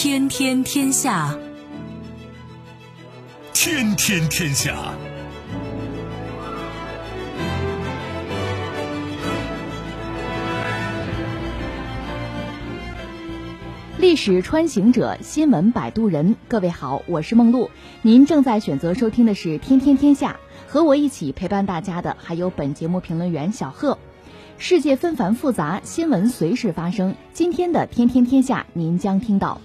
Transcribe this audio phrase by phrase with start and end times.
[0.00, 1.36] 天天天下，
[3.52, 4.94] 天天天下。
[13.98, 16.36] 历史穿行者，新闻摆渡人。
[16.46, 17.68] 各位好，我是梦露。
[18.02, 20.38] 您正在选择收听的是《天天天下》，
[20.72, 23.98] 和我一起陪伴大家的还有本节目评论员小贺。
[24.58, 27.16] 世界纷繁复杂，新闻随时发生。
[27.32, 29.60] 今天的《天天天下》，您将听到：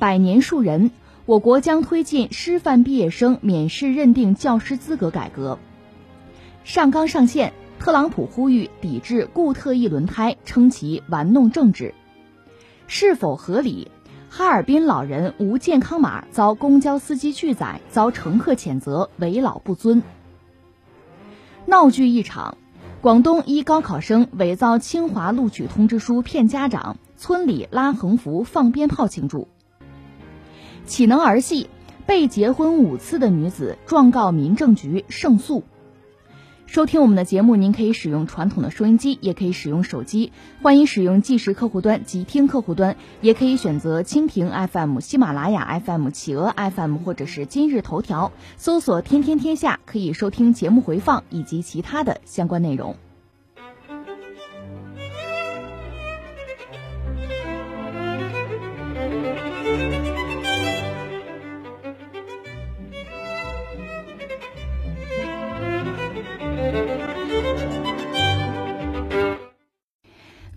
[0.00, 0.92] 百年树人，
[1.26, 5.58] 我国将推进师范毕业生免试认定教师资格改革。
[6.64, 11.94] 上纲上线，特朗普呼吁抵制固特异轮胎，称其玩弄政治。
[12.86, 13.90] 是否合理？
[14.30, 20.02] 哈尔滨老人无健康码遭公交司机拒载，遭乘客谴责为老不尊。
[21.66, 22.56] 闹剧一场，
[23.02, 29.46] 广东一高考生伪造清华录取通知书骗家长，村里拉横幅放鞭炮庆祝。
[30.90, 31.68] 岂能儿戏？
[32.04, 35.62] 被结婚五次的女子状告民政局胜诉。
[36.66, 40.32] 收听我们的节目，您可以使用传统的收音机，也可以使用手机。
[40.62, 52.96] 欢迎使用即时客户端、即听客户端，也可以选择蜻蜓 FM、喜马拉雅 FM、企鹅 FM 或者是今日头条，搜索“天天天下”，可以收听节目回放以及其他的相关内容。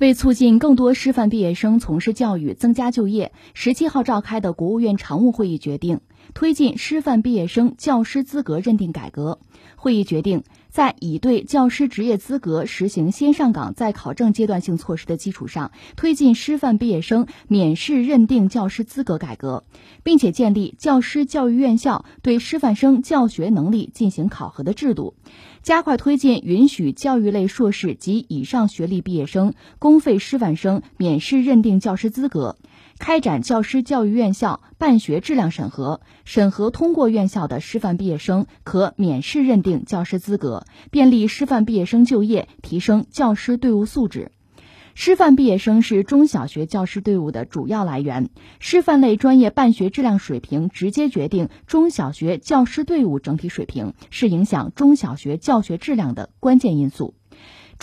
[0.04, 6.02] 为促进更多师范毕业生从事教育、增加就业，十七号召开的国务院常务会议决定
[6.34, 9.40] 推进师范毕业生教师资格认定改革。
[9.78, 10.44] 会议决定，
[10.74, 19.66] 在已对教师职业资格实行先上岗再考证阶段性措施的基础上，推进师范毕业生免试认定教师资格改革，
[20.02, 25.14] 并且建立教师教育院校对师范生教学能力进行考核的制度。
[25.62, 32.58] 加快推进允许教育类硕士及以上学历毕业生、公费师范生免试认定教师资格，
[33.06, 44.31] 开展教师教育院校办学质量审核，审核通过院校的师范毕业生可免试认定教师资格，便利师范毕业生就业，提升教师队伍素质。
[44.96, 57.16] 师范毕业生是中小学教师队伍的主要来源，师范类专业办学质量水平直接决定中小学教师队伍整体水平，是影响中小学教学质量的关键因素。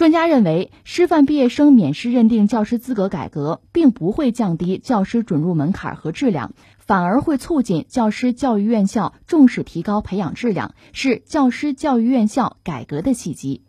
[0.00, 13.60] 专家认为，师范毕业生免试认定教师资格改革并不会降低教师准入门槛和质量，反而会促进教师教育院校重视提高培养质量，是教师教育院校改革的契机。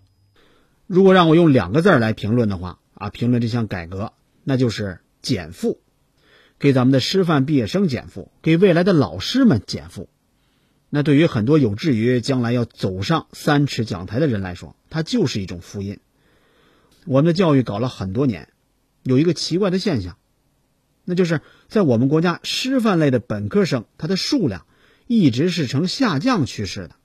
[0.88, 4.13] 如果让我用两个字来评论的话，啊，评论这项改革，
[4.46, 5.81] 那就是减负，
[6.59, 10.08] 给咱们的师范毕业生减负，给未来的老师们减负。
[10.90, 16.00] 那对于很多有志于将来要走上三尺讲台的人来说，它就是一种福音。
[17.06, 18.50] 我们的教育搞了很多年，
[19.03, 20.17] 有一个奇怪的现象，
[21.06, 24.66] 那就是在我们国家师范类的本科生，它的数量
[25.07, 26.95] 一直是呈下降趋势的，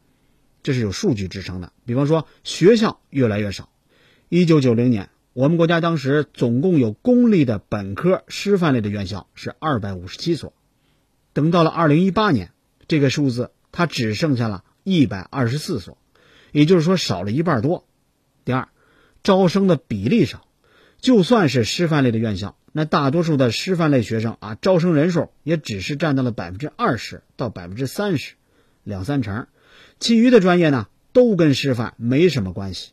[0.62, 1.72] 这是有数据支撑的。
[1.84, 3.68] 比方说，学校越来越少。
[4.28, 5.10] 一九九零年。
[5.32, 10.54] 我们国家当时总共有公立的本科师范类的院校是二百五十七所，
[11.34, 12.52] 等到了二零一八年，
[12.88, 15.98] 这个数字它只剩下了一百二十四所，
[16.52, 17.86] 也就是说少了一半多。
[18.46, 18.68] 第二，
[19.26, 20.46] 招生的比例少，
[21.00, 28.34] 就算是师范类的院校，那大多数的师范类学生啊，招生人数也只是占到了百分之二十到百分之三十，
[28.84, 29.48] 两三成，
[29.98, 32.92] 其余的专业呢都跟师范没什么关系。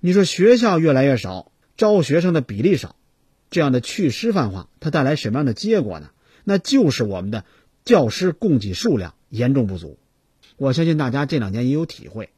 [0.00, 2.96] 你说学校越来越少，招学生的比例少，
[3.50, 6.08] 这样的去师范化，它带来什么样的结果呢？
[6.42, 7.44] 那就是我们的
[7.84, 9.98] 教师供给数量严重不足。
[10.56, 12.30] 我相信大家这两年也有体会，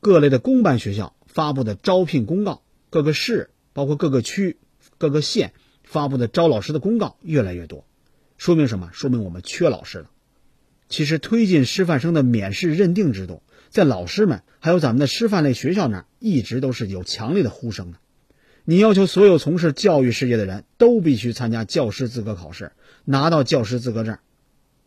[0.00, 4.56] 各类的公办学校发布的招聘公告，各个市、包括各个区、
[4.98, 5.52] 各个县
[5.82, 7.84] 发布的招老师的公告越来越多，
[8.38, 8.90] 说明什么？
[8.92, 10.10] 说明我们缺老师了。
[10.88, 13.42] 其实推进师范生的免试认定制度。
[13.68, 17.98] 在老师们还有咱们的师范类学校那儿，一直都是有强烈的呼声的。
[18.64, 22.70] 你要求所有从事教育事业的人都必须参加教师资格考试，
[23.04, 24.18] 拿到教师资格证，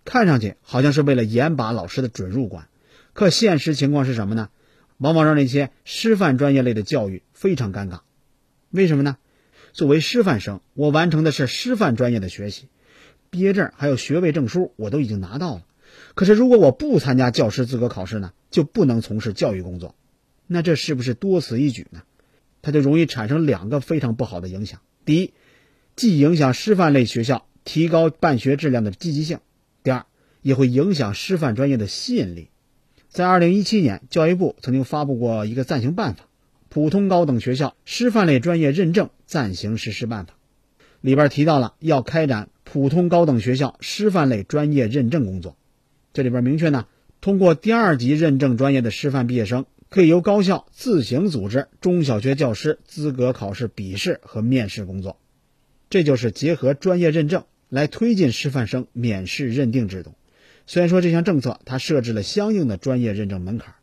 [0.06, 2.70] 看上去好像是为了严把老师的准入关，
[3.12, 4.48] 可现实情况是什么呢？
[4.98, 8.02] 往往让那些师范专业类的教育非常尴尬。
[8.70, 9.18] 为什么呢？
[9.74, 12.68] 作为师范生，我完成的是师范专业的学习，
[13.30, 15.64] 毕业证还有学位证书我都已经拿到了。
[16.16, 19.96] 可是，如果我不参加教师资格考试呢，就不能从事教育工作，
[20.48, 22.04] 那这是不是多此一举呢？
[22.62, 24.82] 它就容易产生两个非常不好的影响。
[25.06, 25.34] 第一，
[25.96, 29.38] 既影响师范类学校提高办学质量的积极性；
[29.84, 30.06] 第二，
[30.42, 32.50] 也会影响师范专业的吸引力。
[33.18, 36.22] 在二零一七年，教育部曾经发布过一个暂行办法，
[36.70, 40.34] 《普通高等学校师范类专业认证暂行实施办法》，
[41.02, 45.58] 里边提到了要开展普通高等学校师范类专业认证工作。
[46.14, 46.86] 这里边明确呢，
[47.20, 55.18] 通过第二级认证专业的师范毕业生，可以由高校自行组织中小学教师资格考试笔试和面试工作。
[55.90, 60.14] 这就是结合专业认证来推进师范生免试认定制度。
[60.68, 63.74] 虽然说这项政策它设置了相应的专业认证门槛，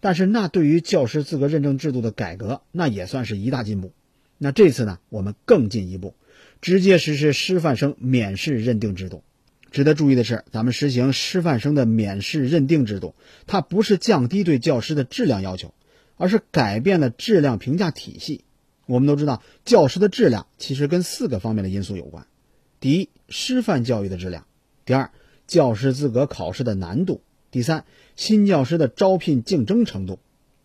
[0.00, 3.92] 但是那对于教师资格认证制度的改革，那也算是一大进步。
[4.36, 6.14] 那这次呢，我们更进一步，
[6.60, 9.24] 直接实施师范生免试认定制度。
[9.70, 13.14] 值得注意的是，咱们实行师范生的免试认定制度，
[13.46, 15.74] 它不是降低对教师的质量要求，
[16.16, 18.44] 而是改变了质量评价体系。
[18.86, 22.26] 我们都知道，教师的质量其实跟四个方面的因素有关：
[22.80, 24.42] 第一，师范教育的质量；
[24.84, 25.10] 第二，
[25.46, 27.20] 教师资格考试的难度，
[27.50, 27.84] 第三，
[28.16, 30.18] 新教师的招聘竞争程度，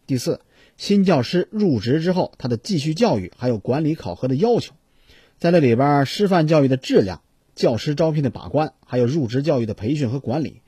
[0.07, 0.39] 第四，
[0.77, 4.73] 新教师入职之后他的继续教育还有管理考核的要求，
[5.37, 7.21] 在这里边，师范教育的质量、
[7.55, 10.61] 教师招聘的把关，还有入职教育的培训和管理，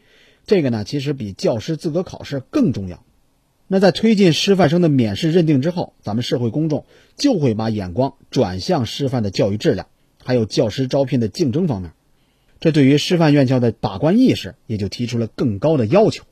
[0.45, 3.03] 这个呢，其实比教师资格考试更重要。
[3.67, 6.85] 那在推进师范生的免试认定之后，咱们社会公众
[7.15, 9.87] 就会把眼光转向师范的教育质量，
[10.21, 11.93] 还有教师招聘的竞争方面。
[12.61, 16.23] 这对于师范院校的把关意识也就提出了更高的要求，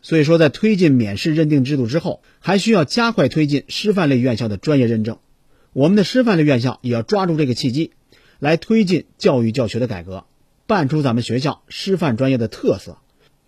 [0.00, 5.18] 所以说在推进免试认定制度之后，还需要加快推进师范类院校的专业认证。
[5.74, 7.90] 我们的师范类院校也要抓住这个契机，
[8.38, 10.24] 来推进教育教学的改革，
[10.66, 12.96] 办出咱们学校师范专业的特色，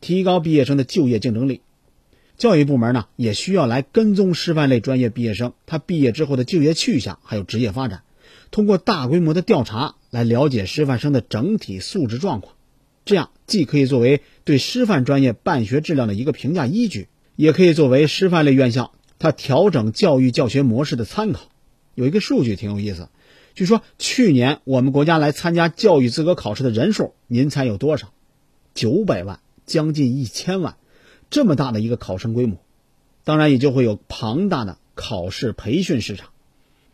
[0.02, 1.62] 提高毕业生的就业竞争力。
[2.36, 8.02] 教育部门呢，也需要来跟踪师范类专业毕业生他毕业之后的就业去向，还有职业发展。
[8.50, 12.54] 通过大规模的调查来了解师范生的整体素质状况，
[13.04, 21.50] 这样既可以作为对师范专业办学质量的一个评价依据，也可以作为师范类院校它调整教育教学模式的参考。
[21.94, 23.08] 有一个数据挺有意思，
[23.54, 28.12] 据说去年我们国家来参加教育资格考试的人数，您猜有多少？
[28.74, 30.76] 九百万，将近一千万，
[31.28, 32.58] 这么大的一个考生规模，
[33.24, 36.30] 当然也就会有庞大的考试培训市场。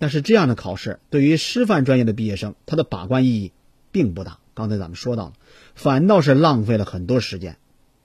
[0.04, 3.52] 但是这样的考试对于师范专业的毕业生，他的把关意义
[3.90, 4.38] 并不大。
[4.52, 5.32] 刚才咱们说到了，
[5.74, 7.56] 反倒是浪费了很多时间。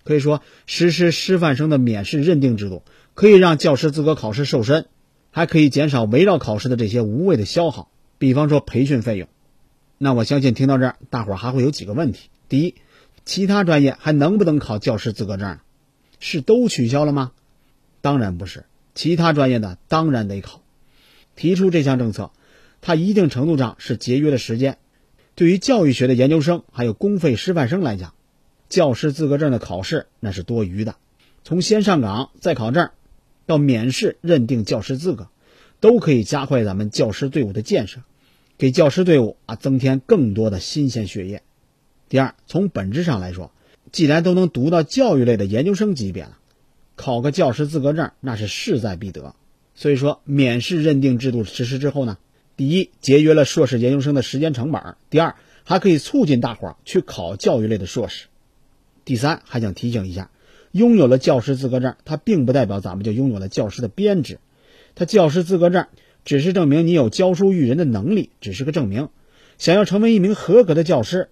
[0.05, 2.83] 可以说，实施师范生的免试认定制度，
[3.15, 4.85] 可以让教师资格考试瘦身，
[5.29, 9.27] 还可以减少围绕考试的这些无谓的消耗，比方说培训费用。
[9.97, 12.75] 那我相信听到这儿，大伙儿还会有几个问题：第一，
[13.25, 15.59] 其他专业还能不能考教师资格证？
[16.21, 17.33] 是都取消了吗？
[17.99, 18.63] 当然不是，
[18.95, 20.61] 其他专业的当然得考。
[21.39, 22.31] 提出这项政策，
[22.81, 24.77] 它一定程度上是节约了时间。
[25.36, 28.13] 对于教育学的研究生还有公费师范生来讲，
[28.68, 30.97] 教师资格证的考试那是多余的。
[31.45, 32.89] 从先上岗再考证，
[33.45, 35.30] 到免试认定教师资格，
[35.80, 38.01] 都可以加快咱们教师队伍的建设，
[38.57, 41.42] 给教师队伍啊增添更多的新鲜血液。
[42.09, 43.53] 第二，从本质上来说，
[43.94, 46.38] 既然都能读到教育类的研究生级别了，
[46.97, 49.33] 考个教师资格证那是势在必得。
[49.80, 52.18] 所以说，免试认定制度实施之后呢，
[52.57, 58.26] 第一，节约了硕士研究生的时间成本；第二，还可以促进大伙儿去考教育类的硕士；
[59.06, 60.31] 第三，还想提醒一下，
[60.74, 64.40] 拥有了教师资格证，它并不代表咱们就拥有了教师的编制。
[64.95, 65.88] 它教师资格证
[66.26, 69.07] 只是证明你有教书育人的能力，只是个证明。
[69.57, 71.30] 想要成为一名合格的教师，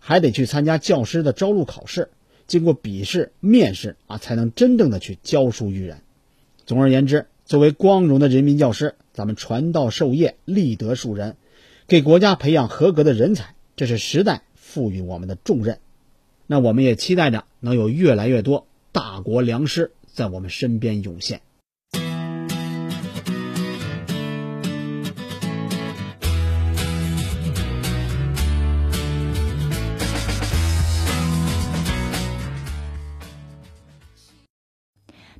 [0.00, 2.08] 还得去参加教师的招录考试，
[2.48, 5.98] 经过笔试、面试啊，才能真正的去教书育人。
[6.66, 7.26] 总而言之。
[7.44, 11.36] 作为光荣的人民教师，咱们传道授业、立德树人，
[11.86, 15.78] 给国家培养合格的人才，这是时代赋予我们的重任。
[16.46, 21.42] 那我们也期待着能有越来越多大国良师在我们身边涌现。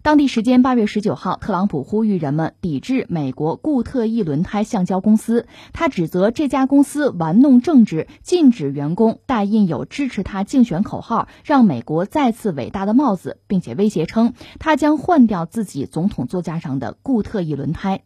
[0.05, 5.47] 当地时间八月十九号，特朗普呼吁人们抵制美国固特异轮胎橡胶公司。
[5.73, 18.03] 他指责这家公司玩弄政治，禁止员工戴印有支持他竞选口号“让美国再次伟大”的帽子，并且威胁称他将换掉自己总统座驾上的固特异轮胎。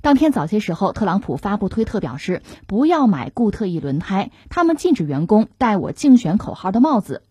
[0.00, 7.22] 当天早些时候，特朗普发布推特表示不要买固特异轮胎，他们禁止员工戴我竞选口号的帽子。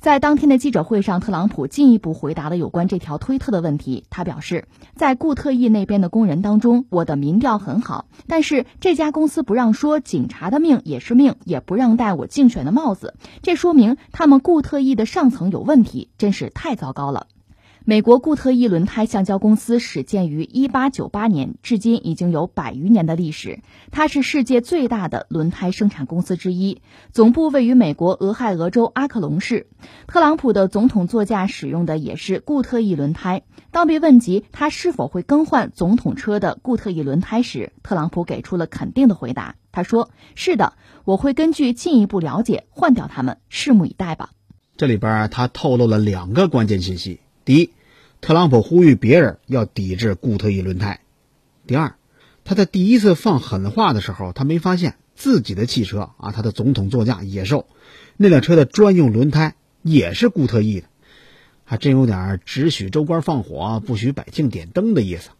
[0.00, 4.04] 在当天的记者会上，特朗普进一步回答了有关这条推特的问题。
[4.10, 17.26] 他表示，在固特异那边的工人当中，我的民调很好，但是这家公司不让说警察的命也是命，也不让戴我竞选的帽子，这说明他们固特异的上层有问题，真是太糟糕了。
[17.84, 23.58] 美国固特异轮胎橡胶公司始建于1898年，至今已经有百余年的历史。
[23.90, 29.66] 它是世界最大的轮胎生产公司之一，总部位于美国俄亥俄州阿克隆市。
[30.06, 33.42] 特朗普的总统座驾使用的也是固特异轮胎。
[33.72, 39.56] 当被问及他是否会更换总统车的固特异轮胎时，特朗普给出了肯定的回答。
[39.72, 40.74] 他说：“是的，
[41.04, 44.30] 我会根据进一步了解换掉它们，拭目以待吧。”
[44.76, 47.21] 这里边他透露了两个关键信息。
[47.44, 47.70] 第一，
[48.20, 51.00] 特朗普呼吁别人要抵制固特异轮胎；
[51.66, 51.96] 第二，
[52.44, 57.66] 他在第一次放狠话的时候，他没发现自己的汽车啊，他的总统座驾野兽
[58.16, 60.86] 那辆车的专用轮胎也是固特异的，
[61.64, 65.30] 还真有点只许州官放火，不许百姓点灯的意思。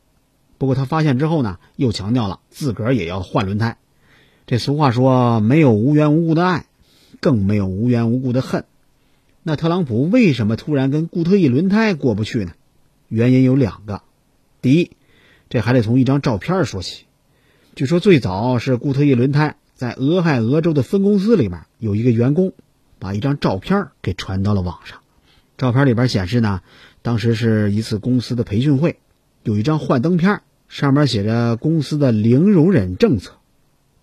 [0.59, 3.79] 不过他发现之后呢，又强调了自个儿也要换轮胎。
[4.47, 6.67] 这俗话说，没有无缘无故的爱，
[7.21, 8.65] 更没有无缘无故的恨。
[9.45, 12.53] 那特朗普为什么突然跟固特异轮胎过不去呢？
[13.09, 14.03] 原因有两个。
[14.61, 14.93] 第一，
[15.51, 17.07] 这还得从一张照片说起。
[17.75, 22.53] 据说最早是固特异轮胎在俄亥俄州的分公司里面有一个员工，
[23.01, 25.01] 把一张照片给传到了网上。
[25.59, 26.61] 照片里边显示呢，
[27.03, 29.01] 当时是一次公司的培训会，
[29.43, 33.33] 有一张幻灯片，上面写着公司的零容忍政策。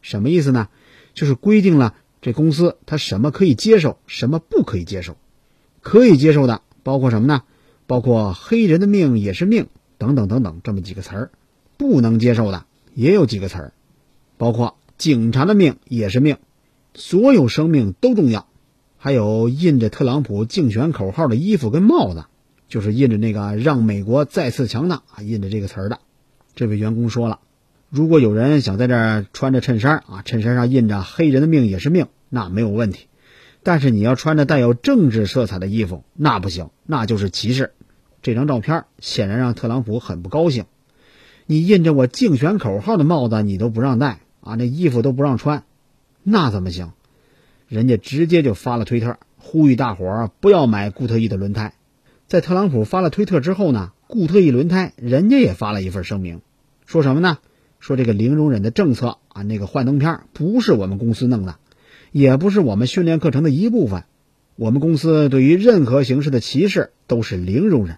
[0.01, 0.67] 什么意思呢？
[1.13, 5.15] 就是规定了这公司它什么可以接受，什么不可以接受。
[5.89, 7.41] 可以接受的包括什么呢？
[7.87, 9.65] 包括黑人的命也是命
[9.97, 11.31] 等等等等这么几个词儿。
[11.77, 13.73] 不能接受的也有几个词儿，
[14.37, 16.37] 包括警察的命也是命，
[16.93, 18.47] 所有生命都重要。
[18.97, 22.25] 还有印着特朗普竞选口号的衣服跟帽子，
[22.67, 25.99] 就是印着那个让美国再次强大啊，印着这个词儿的。
[26.53, 27.39] 这位员工说了，
[27.89, 33.07] 如果有人想在这儿穿着衬衫啊，衬衫上印着黑人的命也是命，那没有问题。
[33.63, 37.73] 但是你要穿着带有政治色彩的衣服，那不行，那就是歧视。
[38.21, 40.65] 这张照片显然让特朗普很不高兴。
[41.45, 45.63] 你印着我竞选口号的帽子，你都不让戴啊，那衣服都不让穿，
[46.23, 46.93] 那怎么行？
[47.67, 51.73] 人家直接就发了推特，呼吁大伙儿不要买固特异的轮胎。
[52.27, 56.41] 在特朗普发了推特之后呢，固特异轮胎人家也发了一份声明，
[56.85, 57.39] 说什么呢？
[57.79, 61.57] 说这个零容忍的政策啊，那个幻灯片不是我们公司弄的。
[62.11, 64.03] 也不是我们训练课程的一部分。
[64.55, 67.97] 我们公司对于任何形式的歧视都是零容忍。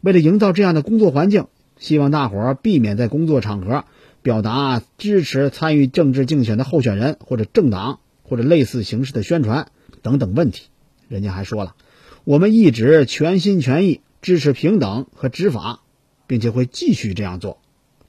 [0.00, 1.46] 为了营造这样的工作环境，
[1.78, 3.84] 希望大伙儿避免在工作场合
[4.22, 9.68] 表达支持参与政治竞选的候选人或者政党或者类似形式的宣传
[10.00, 10.68] 等等问题。
[11.08, 11.74] 人家还说了，
[12.24, 15.80] 我们一直全心全意支持平等和执法，
[16.26, 17.58] 并且会继续这样做。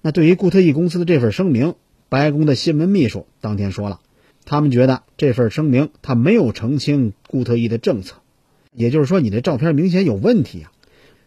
[0.02, 1.76] 那对于固特异公司的这份声明，
[2.08, 4.00] 白宫的新闻秘书当天说了。
[4.46, 8.16] 他们觉得这份声明他没有澄清固特异的政策，
[8.74, 10.72] 也就是说，你的照片明显有问题啊！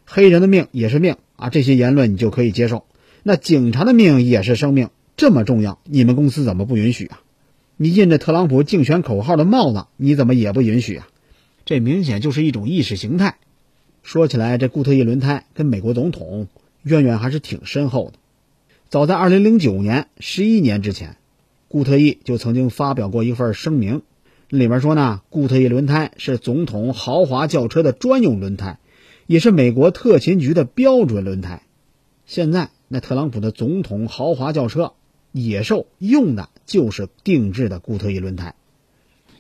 [0.04, 2.85] 黑人的命也是命啊，这些言论你就可以接受。
[3.23, 7.23] 那警察的命也是生命，这么重要，你们公司怎么不允许啊？
[7.76, 11.09] 你印着特朗普竞选口号的帽子，你怎么也不允许啊？
[11.64, 13.37] 这明显就是一种意识形态。
[14.02, 16.49] 说起来，这固特异轮胎跟美国总统
[16.83, 18.18] 渊源还是挺深厚的。
[18.90, 21.16] 早在2009年，十一年之前。
[21.74, 24.02] 固特异就曾经发表过一份声明，
[24.48, 28.78] 里面说呢，固特异轮胎是总统豪华轿车的专用轮胎，
[29.26, 31.62] 也是美国特勤局的标准轮胎。
[32.26, 34.92] 现在那特朗普的总统豪华轿车
[35.32, 38.54] 野兽用的就是定制的固特异轮胎，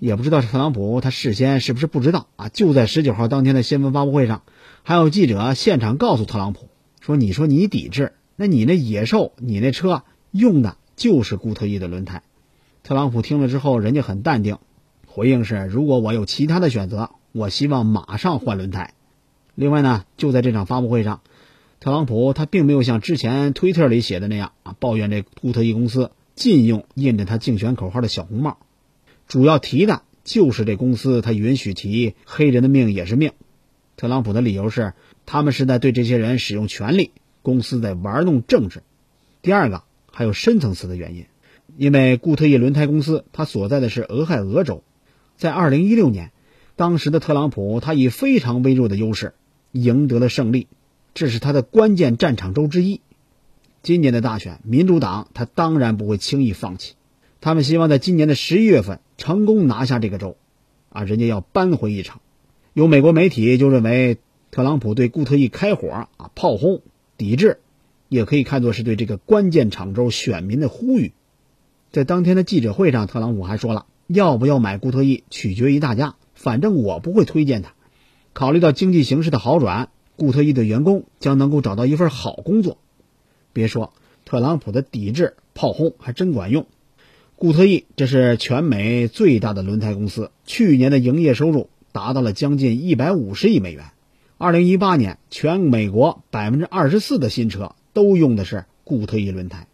[0.00, 2.48] 也不知道是特朗普他事先是不是不知道啊？
[2.48, 4.42] 就在十九号当天的新闻发布会上，
[4.82, 6.66] 还有记者现场告诉特朗普
[7.00, 12.22] 说：“你说你抵制，那你那野兽，你那车用的。”就是固特异的轮胎，
[12.84, 14.58] 特朗普听了之后，人家很淡定，
[15.06, 18.94] 回应是：如果我有其他的选择，我希望马上换轮胎。
[19.56, 21.20] 另外呢，就在这场发布会上，
[21.80, 28.58] 特朗普他并没有像之前推特里写的那样啊，抱怨这固特异公司禁用印着他竞选口号的小红帽，
[29.26, 33.32] 主要提的就是这公司他允许提黑人的命也是命。
[33.96, 34.92] 特朗普的理由是，
[35.26, 37.10] 他们是在对这些人使用权力，
[37.42, 38.82] 公司在玩弄政治。
[39.42, 39.82] 第二个。
[40.14, 41.26] 还有深层次的原因，
[41.76, 44.84] 因为固特异轮胎公司它所在的是俄亥俄州，
[45.36, 46.30] 在二零一六年，
[46.76, 49.34] 当时的特朗普他以非常微弱的优势
[49.72, 50.68] 赢得了胜利，
[51.14, 53.00] 这是他的关键战场州之一。
[53.82, 56.94] 今年的大选，民主党他当然不会轻易放弃，
[57.40, 60.36] 他们希望在今年的十一月份成功拿下这个州，
[60.90, 62.20] 啊，人家要扳回一城。
[62.72, 64.18] 有美国媒体就认为，
[64.50, 66.82] 特朗普对固特异开火啊，炮轰
[67.18, 67.58] 抵制，
[68.14, 71.12] 也可以看作是对这个关键场州选民的呼吁。
[71.90, 77.74] 在当天的记者会上，特朗普还说了，要不要买固特异取决于大家，反正我不会推荐他。
[78.32, 82.78] 考虑到经济形势的好转，固特异的员工将能够找到一份好工作。
[83.52, 83.92] 别说
[84.24, 86.66] 特朗普的抵制炮轰还真管用。
[87.36, 93.86] 固特异这是全美最大的轮胎公司，去年的营业收入达到了将近一百五十亿美元。
[94.36, 99.66] 二零一八年，全美国百分之二十四的新车都用的是固特异轮胎，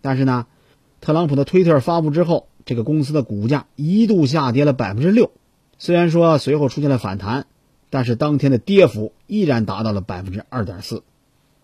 [0.00, 0.46] 但是呢？
[1.00, 5.30] 特朗普的推特发布之后，这个公司的股价一度下跌了百分之六。
[5.78, 7.46] 虽然说随后出现了反弹，
[7.88, 11.04] 但是当天的跌幅依然达到了百分之二点四。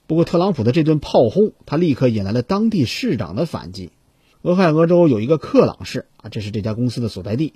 [0.06, 3.90] 不过，特朗普的这顿炮轰，他立刻引来了当地市长的反击。
[4.42, 7.54] 俄亥俄州有一个克朗市啊，这是这家公司的所在地。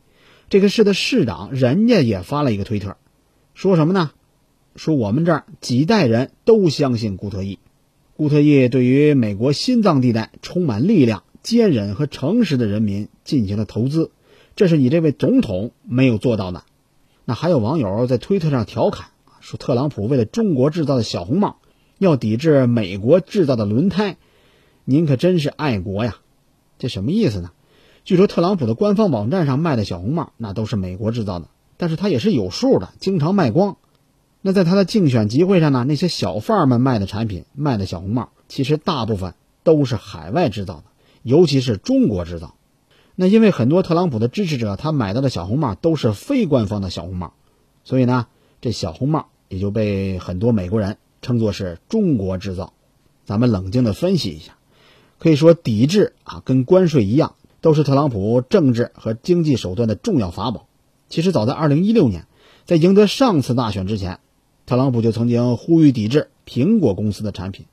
[0.48, 2.96] 这个市的市长人家也发了一个推特，
[3.54, 4.10] 说什么呢？
[4.74, 7.60] 说我们这儿几代人都相信固特异，
[8.18, 11.22] 固特异对于美国心脏地带充满力量。
[11.40, 14.10] 坚韧和诚实的人民进行了投资，
[14.56, 16.64] 这是你这位总统没有做到的。
[17.24, 19.10] 那还有网友在推特上调侃
[19.40, 21.58] 说，特朗普为了中国制造的小红帽，
[21.96, 24.16] 要抵制美国制造的轮胎，
[24.84, 26.16] 您可真是爱国呀！
[26.78, 27.52] 这什么意思呢？
[28.04, 31.48] 据说特朗普的官方网站上卖的小红帽，那都是美国制造的，
[31.78, 33.78] 但是他也是有数的，经常卖光。
[34.40, 40.84] 那在他的竞选集会上呢，那些小贩们卖的产品，卖的小红帽，其实大部分都是海外制造的。
[41.22, 42.54] 尤其是中国制造，
[43.16, 47.34] 那因为很多特朗普的支持者，他买到的小红帽都是非官方的小红帽，
[47.82, 48.28] 所以呢，
[48.60, 52.72] 这小红帽也就被很多美国人称作是中国制造。
[53.24, 54.56] 咱们冷静的分析一下，
[55.18, 60.68] 可以说抵制啊，跟关税一样，都是特朗普政治和经济手段的重要法宝。
[61.08, 62.26] 其实早在二零一六年，
[62.64, 64.20] 在赢得上次大选之前，
[64.68, 67.64] 特朗普就曾经呼吁抵制苹果公司的产品。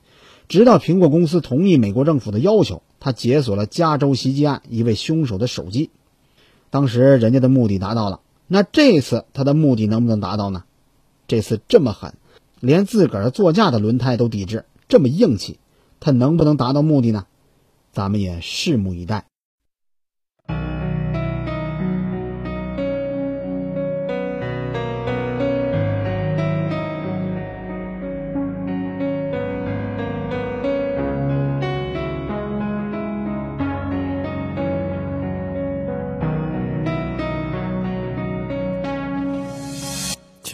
[0.48, 5.89] 直到苹果公司同意美国政府的要求，他解锁了加州袭击案一位凶手的手机。
[6.69, 10.63] 当时人家的目的达到了，那这次他的目的能不能达到呢？
[11.28, 12.13] 这次这么狠，
[12.62, 15.60] 连自个儿座驾的轮胎都抵制，这么硬气，
[16.00, 17.26] 他能不能达到目的呢？
[17.91, 19.26] 咱们也拭目以待。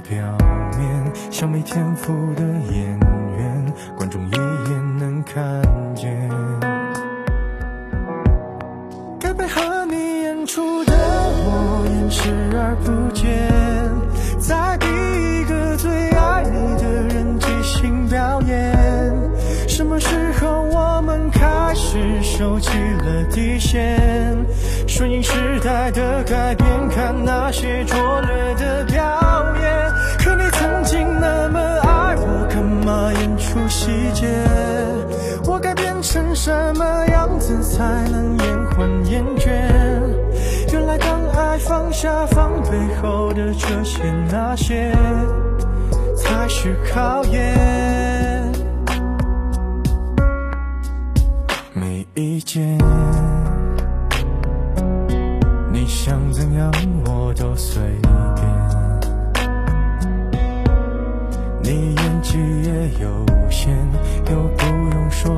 [0.00, 0.36] 表
[0.78, 3.05] 面，像没天赋的演
[42.76, 44.92] 背后的这些那些，
[46.14, 48.52] 才是考验。
[51.72, 52.76] 没意见。
[55.72, 56.70] 你想怎样
[57.06, 57.82] 我都随
[58.34, 58.46] 便，
[61.62, 63.74] 你演技也有限，
[64.30, 65.34] 又不用说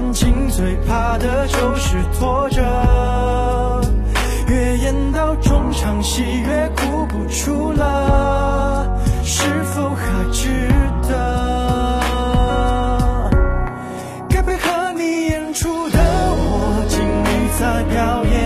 [0.00, 2.62] 感情最怕的就是拖着，
[4.48, 10.48] 越演到中场戏越哭不出了，是否还值
[11.06, 12.00] 得？
[14.30, 17.28] 该配合你演出的我尽力
[17.60, 18.39] 在表演，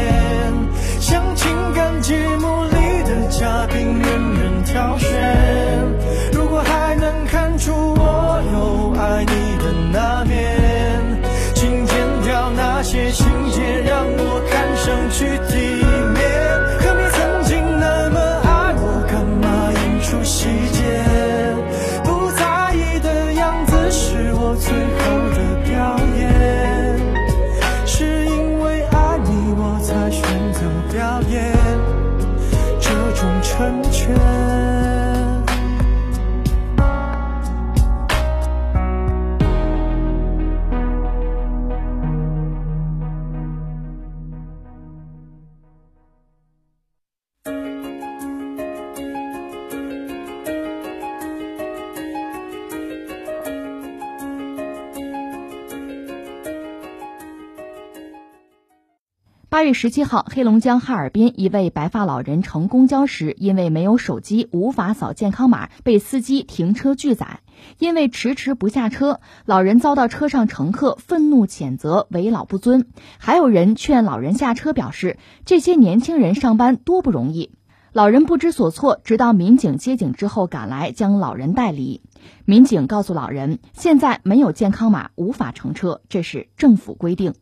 [59.84, 67.40] 十七号，黑龙江哈尔滨一位白发老人乘公交时，因为没有手机无法扫健康码，被司机停车拒载。
[67.78, 72.86] 因为迟迟不下车，老人遭到车上乘客愤怒谴责为老不尊。
[73.18, 77.50] 还有人劝老人下车，表示这些年轻人上班多不容易。
[77.92, 82.00] 老人不知所措，直到民警接警之后赶来将老人带离。
[82.46, 87.34] 民警告诉老人，现在没有健康码无法乘车，这是政府规定。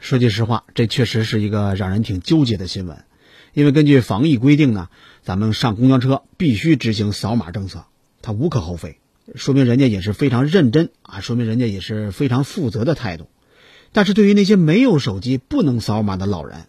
[0.00, 3.04] 说句实话，这确实是一个让人挺纠结的新闻，
[3.52, 4.88] 因为根据防疫规定呢，
[5.22, 7.84] 咱们上公交车必须执行扫码政策，
[8.22, 8.98] 它无可厚非，
[9.34, 13.28] 说明人家也是非常认真啊，说明人家也是非常负责的态度。
[13.92, 16.66] 但是对于那些没有手机不能扫码的老人，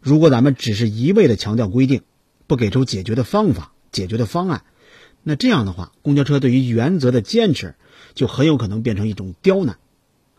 [0.00, 2.02] 如果咱们只是一味的强调规定，
[2.46, 4.62] 不给出解决的方法、解决的方案，
[5.22, 7.76] 那这样的话，公交车对于原则的坚持
[8.12, 9.78] 就很有可能变成一种刁难，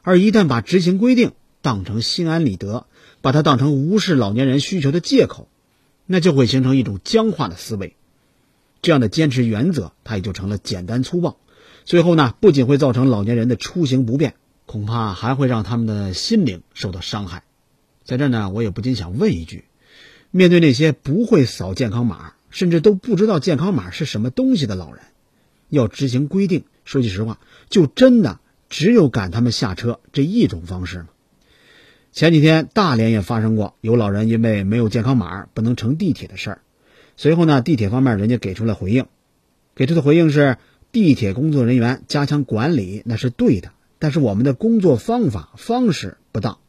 [0.03, 1.31] 而一旦把执行规定
[1.65, 2.85] 当成心安理得，
[3.21, 5.47] 把它当成无视老年人需求的借口，
[6.05, 7.95] 那就会形成一种僵化的思维。
[8.83, 11.39] 这样的坚持原则，它也就成了简单粗暴。
[11.83, 14.35] 最后呢，不仅会造成老年人的出行不便，
[14.67, 17.43] 恐怕还会让他们的心灵受到伤害。
[18.03, 19.65] 在这呢，我也不禁想问一句：
[20.29, 25.01] 面对那些不会扫健康码，甚至都不知道健康码是什么东西的老人，
[25.69, 27.39] 要执行规定，说句实话，
[27.71, 31.07] 就真的只有赶他们下车这一种方式吗？
[32.15, 36.59] 前几天大连也发生过有老人因为没有健康码不能乘地铁的事儿，
[37.17, 39.07] 随后呢，地铁方面人家给出了回应，
[39.75, 40.57] 给出的回应是
[40.93, 46.59] 地铁工作人员加强管理那是对的，但是我们的工作方法方式不当，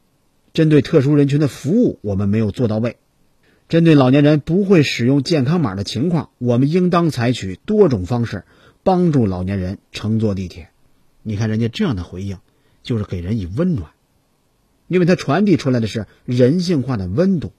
[0.51, 2.97] 针对特殊人群的服务我们没有做到位，
[3.69, 8.43] 针对老年人不会使用健康码的情况，我们应当采取多种方式
[8.83, 10.67] 帮助老年人乘坐地铁。
[11.23, 12.37] 你看人家这样的回应，
[12.83, 13.91] 就是给人以温暖。
[14.87, 17.51] 因为它传递出来的是人性化的温度，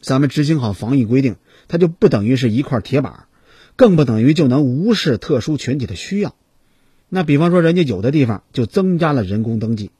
[0.00, 1.36] 咱们执行好防疫规定，
[1.68, 3.26] 它就不等于是一块铁板，
[3.76, 6.34] 更不等于就能无视特殊群体的需要。
[7.08, 9.90] 那比方说，人家有的地方就增加了人工登记，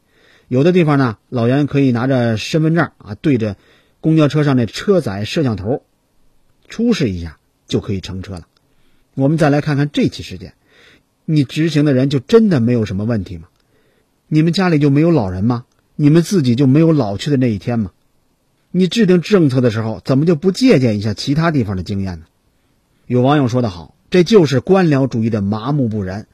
[0.48, 3.57] 有的地方呢，老人可以拿着身份证啊，对着
[4.01, 5.83] 公交车上的车载摄像头
[6.68, 8.46] 出示一下，就可以乘车了。
[9.14, 10.55] 我们再来看看这起事件，
[11.25, 13.48] 你执行的人就真的没有什么问题吗？
[14.29, 15.66] 你们家里就没有老人吗？
[15.97, 17.93] 你们自己就没有老去的那一天吗？
[18.71, 22.27] 你制定政策的时候，怎么就不借鉴一下其他地方的经验呢？
[23.07, 26.27] 有网友说得好，这就是官僚主义的麻木不仁，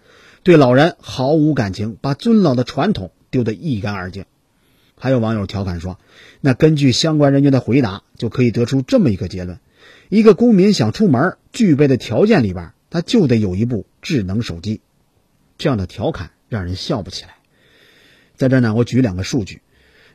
[0.45, 4.25] 对老人毫无感情，把尊老的传统丢得一干二净。
[4.97, 5.99] 还有网友调侃说
[6.41, 9.59] ：“那根据相关人员的回答，就可以得出这么一个结论：
[10.09, 14.81] 一个公民想出门，具备的条件里边，他就得有一部智能手机。”
[15.59, 17.38] 这样的调侃让人笑不起来。
[18.39, 19.63] 在这呢，我举两个数据：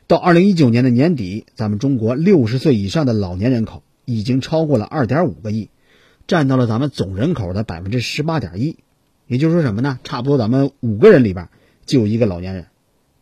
[0.06, 5.68] 到二零一九年的年底，咱们中国六十岁以上的老年人口已经超过了二点五个亿，
[6.26, 8.78] 占到了咱们总人口的百分之十八点一。
[9.26, 9.98] 也就是说什么呢？
[10.04, 11.48] 差不多咱们五个人里边
[11.84, 12.66] 就有一个老年人。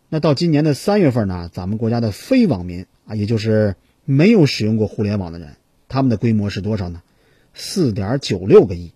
[0.09, 5.57] 那到今年的三月份呢，咱们国家的非网民啊，也就是没有使用过互联网的人，
[5.88, 7.03] 他们的规模是多少呢？
[7.55, 8.93] 四点九六个亿。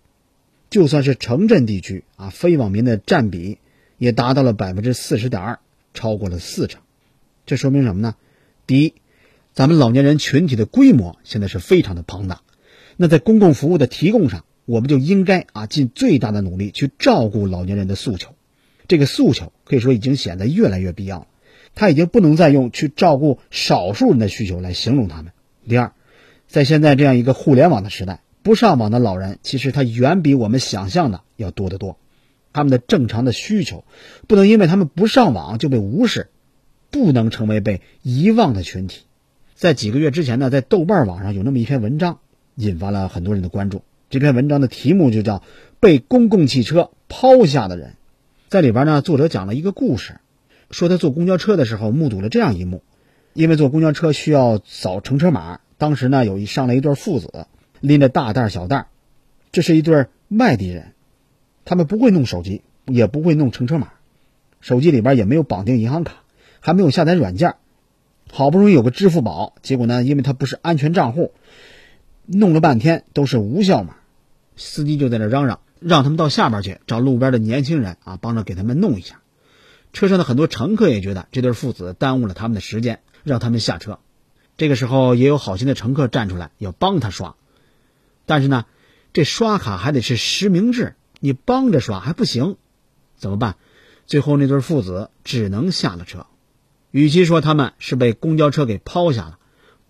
[0.71, 3.59] 就算是城镇地区啊，非网民的占比
[3.99, 5.59] 也达到了百分之四十点二，
[5.97, 6.83] 超过了四成。
[7.47, 8.15] 这说明什么呢？
[8.69, 8.95] 第一，
[9.53, 12.43] 咱们老年人群体的规模现在是非常的庞大。
[12.97, 18.35] 那在公共服务的提供上，我们就应该啊尽最大的努力去照顾老年人的诉求。
[18.87, 21.27] 这个诉求可以说已经显得越来越必要了，
[21.75, 25.33] 他已经不能再用去照顾少数人的需求来形容他们。
[25.69, 25.93] 第二，
[26.47, 28.21] 在现在这样一个互联网的时代。
[28.43, 31.99] 不上网的老人，其实他远比我们想象的要多得多。
[32.57, 33.85] 他们的正常的需求，
[34.27, 36.31] 不能因为他们不上网就被无视，
[36.91, 39.03] 不能成为被遗忘的群体。
[39.55, 42.19] 在几个月之前呢，在豆瓣网上有那么一篇文章，
[42.55, 43.83] 引发了很多人的关注。
[44.09, 45.39] 这篇文章的题目就叫
[45.81, 47.91] 《被公共汽车抛下的人》。
[48.49, 50.15] 在里边呢，作者讲了一个故事，
[50.71, 52.83] 说他坐公交车的时候目睹了这样一幕：
[53.35, 57.47] 因为坐公交车需要扫乘车码，当时呢有一上来一对父子。
[57.81, 58.87] 拎着大袋小袋，
[59.53, 60.95] 这是一对外地人，
[61.67, 63.89] 他们不会弄手机，也不会弄乘车码，
[64.63, 66.23] 手机里边也没有绑定银行卡，
[66.61, 67.57] 还没有下载软件，
[68.33, 71.33] 好不容易有个支付宝，结果呢，因为它不是安全账户，
[72.25, 73.97] 弄了半天都是无效码，
[74.57, 79.21] 司机就在那嚷嚷，让他们到下边去找路边的年轻人啊，帮着给他们弄一下。
[79.93, 83.99] 车上的很多乘客也觉得这对父子耽误了他们的时间，让他们下车。
[84.57, 87.35] 这个时候也有好心的乘客站出来要帮他刷。
[88.27, 88.67] 但是呢，
[89.13, 92.57] 这刷卡还得是实名制，你帮着刷还不行，
[93.17, 93.57] 怎么办？
[94.07, 96.27] 最后那对父子只能下了车。
[96.91, 99.39] 与其说他们是被公交车给抛下了，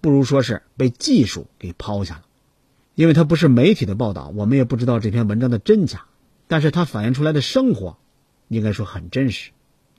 [0.00, 2.22] 不如说是被技术给抛下了。
[2.94, 6.06] 因为它不是媒体的报道，我们也不知道这篇文章的真假，
[6.48, 7.98] 但是它反映出来的生活，
[8.48, 9.50] 应该说很真实。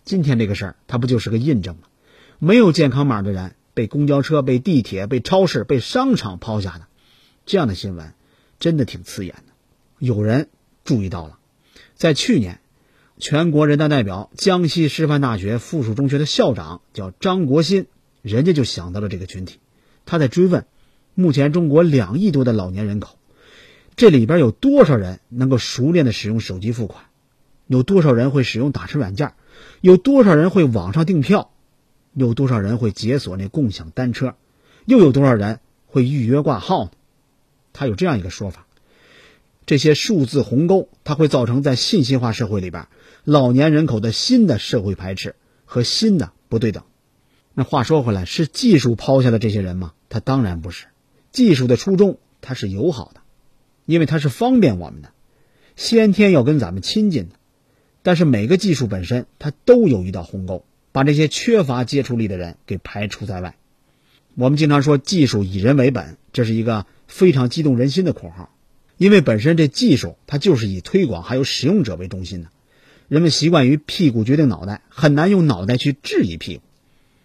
[0.04, 1.84] 今天这个事儿，它不就是个印证吗？
[2.40, 6.88] 没有健康码的人被公交车、被地铁、被超市、被商场抛下的，
[7.46, 8.14] 这样的新闻。
[8.60, 9.54] 真的挺刺眼的，
[10.00, 10.50] 有人
[10.88, 11.38] 注意到了，
[11.96, 12.62] 在去年，
[13.20, 17.88] 全国人大代表、江西师范大学附属中学的校长叫张国新，
[18.22, 19.60] 人家就想到了这个群体，
[20.06, 20.66] 他在追问：
[21.14, 23.18] 目前中国两亿多的老年人口，
[23.98, 27.04] 这里边有多少人能够熟练的使用手机付款？
[27.66, 29.34] 有多少人会使用打车软件？
[29.82, 31.52] 有多少人会网上订票？
[32.14, 34.36] 有多少人会解锁那共享单车？
[34.86, 36.92] 又有多少人会预约挂号呢？
[37.74, 38.67] 他有这样一个说法：
[39.68, 42.88] 这些数字鸿沟，它会造成在信息化社会里边
[43.26, 46.84] 老年人口的新的社会排斥和新的不对等。
[47.54, 49.94] 那话说回来，是技术抛下的这些人吗？
[50.08, 50.86] 他当然不是。
[51.34, 53.20] 技术的初衷它是友好的，
[53.86, 55.10] 因为它是方便我们的，
[55.76, 57.36] 先天要跟咱们亲近的。
[58.02, 63.58] 但是每个技术本身，它都有一道鸿沟，把这些缺乏接触力的人给排除在外。
[64.36, 66.86] 我们经常说技术以人为本，这是一个。
[67.08, 68.54] 非常激动人心的口号，
[68.98, 72.50] 因为本身这技术它就是以推广还有使用者为中心的，
[73.08, 76.64] 人们习惯于屁股决定脑袋，很难用脑袋去质疑屁股。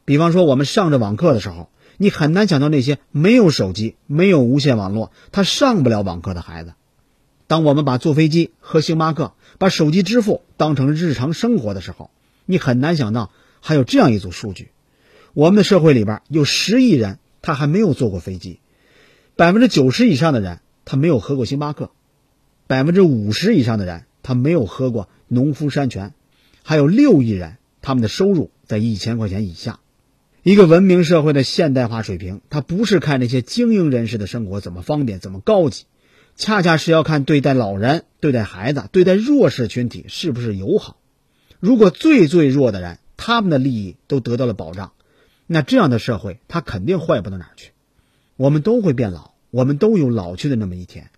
[0.04, 6.74] 比方说，我们上着网课的时候，你很难想到那些没有手机、没有无线网络，他上不了网课的孩子。
[7.46, 12.11] 当我们把坐飞机和星巴克、把手机支付当成日常生活的时候，
[12.46, 13.30] 你很难想到
[13.61, 14.70] 还有这样一组数据：
[15.35, 18.58] 我们的社会里边有十亿人，他还没有坐过飞机。
[19.37, 21.90] 百分之九十以上的人，他没有喝过星巴克；
[22.66, 26.10] 百分之五十以上的人，他没有喝过农夫山泉；
[26.62, 29.80] 还有六亿人，他们的收入在一千块钱以下。
[30.42, 35.84] 一个文明社会的现代化水平，它不是看那些精英人士的生活怎么方便、怎么高级，
[36.34, 40.96] 恰恰是要看对待老人、对待孩子、对待弱势群体是不是友好。
[41.60, 44.92] 如果最最弱的人，他们的利益都得到了保障，
[45.46, 47.70] 那这样的社会，它肯定坏不到哪儿去。
[48.36, 51.10] 我们都会变老，我们都有老去的那么一天。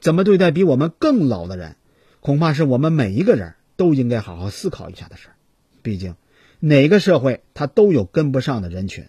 [0.00, 1.74] 怎么对待比我们更老的人，
[2.20, 5.34] 恐怕是我们每一个人都应该好好思考一下的事儿。
[5.82, 6.14] 毕竟，
[6.60, 9.06] 哪个社会它都有跟不上的人群，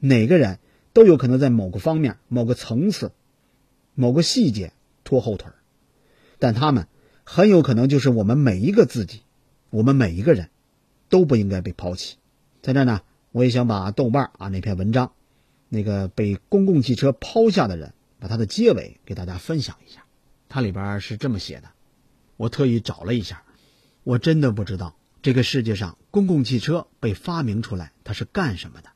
[0.00, 0.58] 哪个人
[0.92, 3.12] 都有可能在某个方面、某个层次、
[3.94, 4.72] 某个细节
[5.04, 5.54] 拖后腿儿，
[6.38, 6.88] 但他们
[7.24, 9.22] 很有可能就是我们每一个自己，
[9.70, 10.50] 我们每一个人
[11.08, 12.16] 都不应该被抛弃。
[12.60, 15.12] 在这呢，我也想把豆瓣啊那篇文章。
[15.74, 20.04] 那个被公共汽车抛下的人，把他的结尾给大家分享一下。
[20.50, 21.70] 它里边是这么写的，
[22.36, 23.42] 我特意找了一下，
[24.04, 28.90] 我真的不知道这个世界上公共汽车被发明出来它是干什么的。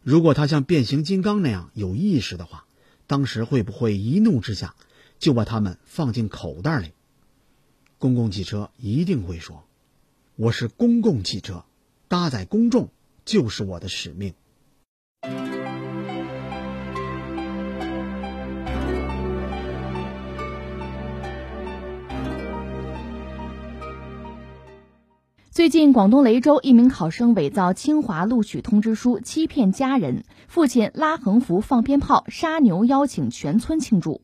[0.00, 2.66] 如果它像变形金刚那样有意识的话，
[3.08, 4.76] 当时会不会一怒之下
[5.18, 6.92] 就把它们放进口袋里？
[7.98, 9.64] 公共汽车一定会说
[10.36, 11.64] ：“我是公共汽车，
[12.06, 12.90] 搭载公众
[13.24, 14.34] 就是我的使命。”
[25.54, 34.22] 最近，广东雷州一名考生伪造清华录取通知书，欺骗家人，父亲拉横幅、放鞭炮、杀牛，邀请全村庆祝。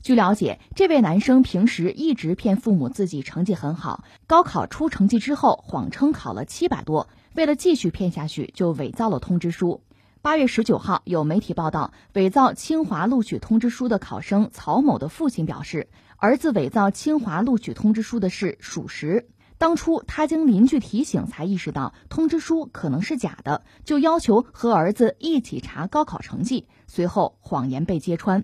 [0.00, 9.82] 据了解，这位男生平时一直骗父母自己成绩很好，高考出成绩之后谎称考了七百多，为了继续骗下去，就伪造了通知书。
[10.22, 19.28] 八月十九号，有媒体报道，伪造清华录取通知书的考生曹某的父亲表示，儿子伪造清华录取通知书的事属实。
[19.62, 26.66] 当初他经邻居提醒，才意识到通知书可能是假的，就要求和儿子一起查高考成绩。
[26.88, 28.42] 随后谎言被揭穿。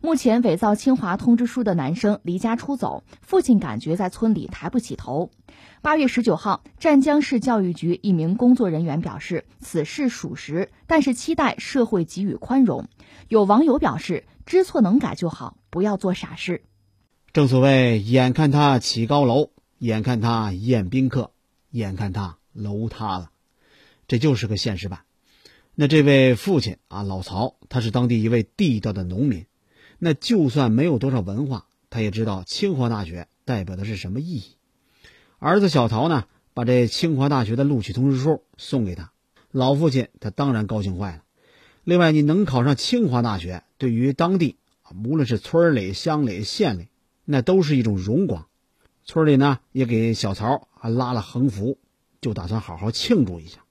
[0.00, 5.30] 目前伪造清华通知书的男生离家出走，父亲感觉在村里抬不起头。
[5.82, 12.88] 八月十九号，湛江市教育局一名工作人员表示，此事属实，但是期待社会给予宽容。
[13.28, 16.62] 有网友表示，知错能改就好，不要做傻事。
[17.34, 19.50] 正所谓，眼看他起高楼。
[19.78, 21.32] 眼看他宴宾客，
[21.70, 23.30] 眼看他楼塌了，
[24.08, 25.00] 这就是个现实版。
[25.74, 29.46] 那这位父亲啊，老曹，他是当地一位地道的农民。
[29.98, 34.56] 那就算没有多少文化，他也知道清华大学代表的是什么意义。
[35.38, 39.12] 儿子小曹呢，把这清华大学的录取通知书送给他，
[39.50, 41.22] 老父亲他当然高兴坏了。
[41.84, 44.56] 另外，你能考上清华大学，对于当地，
[45.04, 46.88] 无论是村里、乡里、县里，
[47.24, 48.46] 那都是一种荣光。
[49.06, 51.78] 村里呢也给小曹还拉了横幅，
[52.20, 53.64] 就打算好好庆祝一下。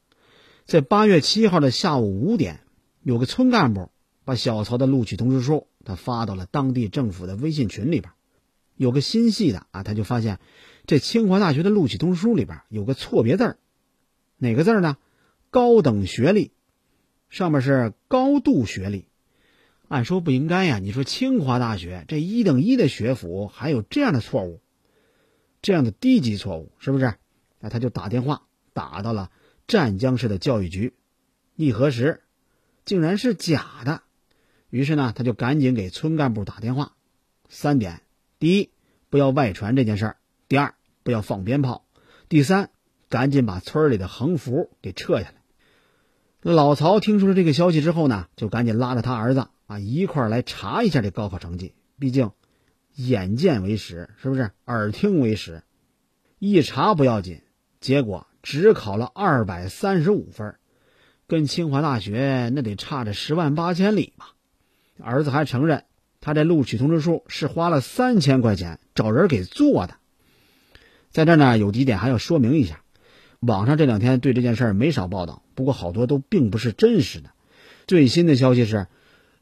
[0.65, 2.62] 在八月七号的下午五点，
[3.04, 3.91] 有个村干部
[4.24, 8.13] 把小曹的录取通知书他发到了当地政府的微信群里边。
[8.78, 10.39] 有个心细的啊，他就发现
[10.86, 13.58] 这清华大学的录取通知书里边有个错别字
[14.38, 14.95] 哪个字呢？
[15.50, 16.52] 高等学历，
[17.30, 19.08] 上面是高度学历。
[19.89, 24.62] 按说不应该呀，你说清华大学这一等一的学府还有这样的错误？
[25.65, 27.15] 这样的低级错误是不是？
[27.60, 29.32] 那他就打电话打到了
[29.65, 30.93] 湛江市的教育局，
[31.56, 32.21] 一核实，
[32.86, 34.04] 竟然是假的。
[34.69, 36.93] 于是呢，他就赶紧给村干部打电话。
[37.49, 38.04] 三点：
[38.38, 38.69] 第一，
[39.10, 40.15] 不要外传这件事儿；
[40.47, 41.82] 第二，不要放鞭炮；
[42.30, 42.69] 第三，
[43.10, 45.41] 赶紧把村里的横幅给撤下来。
[46.41, 51.73] 老曹听说了这个消息之后呢，就赶紧拉着他儿子啊一块来查一下这高考成绩。
[51.97, 52.30] 毕竟。
[52.95, 54.51] 眼见为实，是不是？
[54.65, 55.63] 耳听为实，
[56.39, 57.41] 一查不要紧，
[57.79, 60.55] 结果只考了二百三十五分，
[61.27, 64.34] 跟清华大学那得差着十万八千里吧？
[65.03, 65.84] 儿子还承认，
[66.21, 69.95] 他这录取通知书是花了三千块钱找人给做的。
[71.10, 72.81] 在这呢，有几点还要说明一下。
[73.41, 77.31] 网上这两天对这件事儿没少报道，不过好多都并不是真实的。
[77.88, 78.88] 最新的消息是，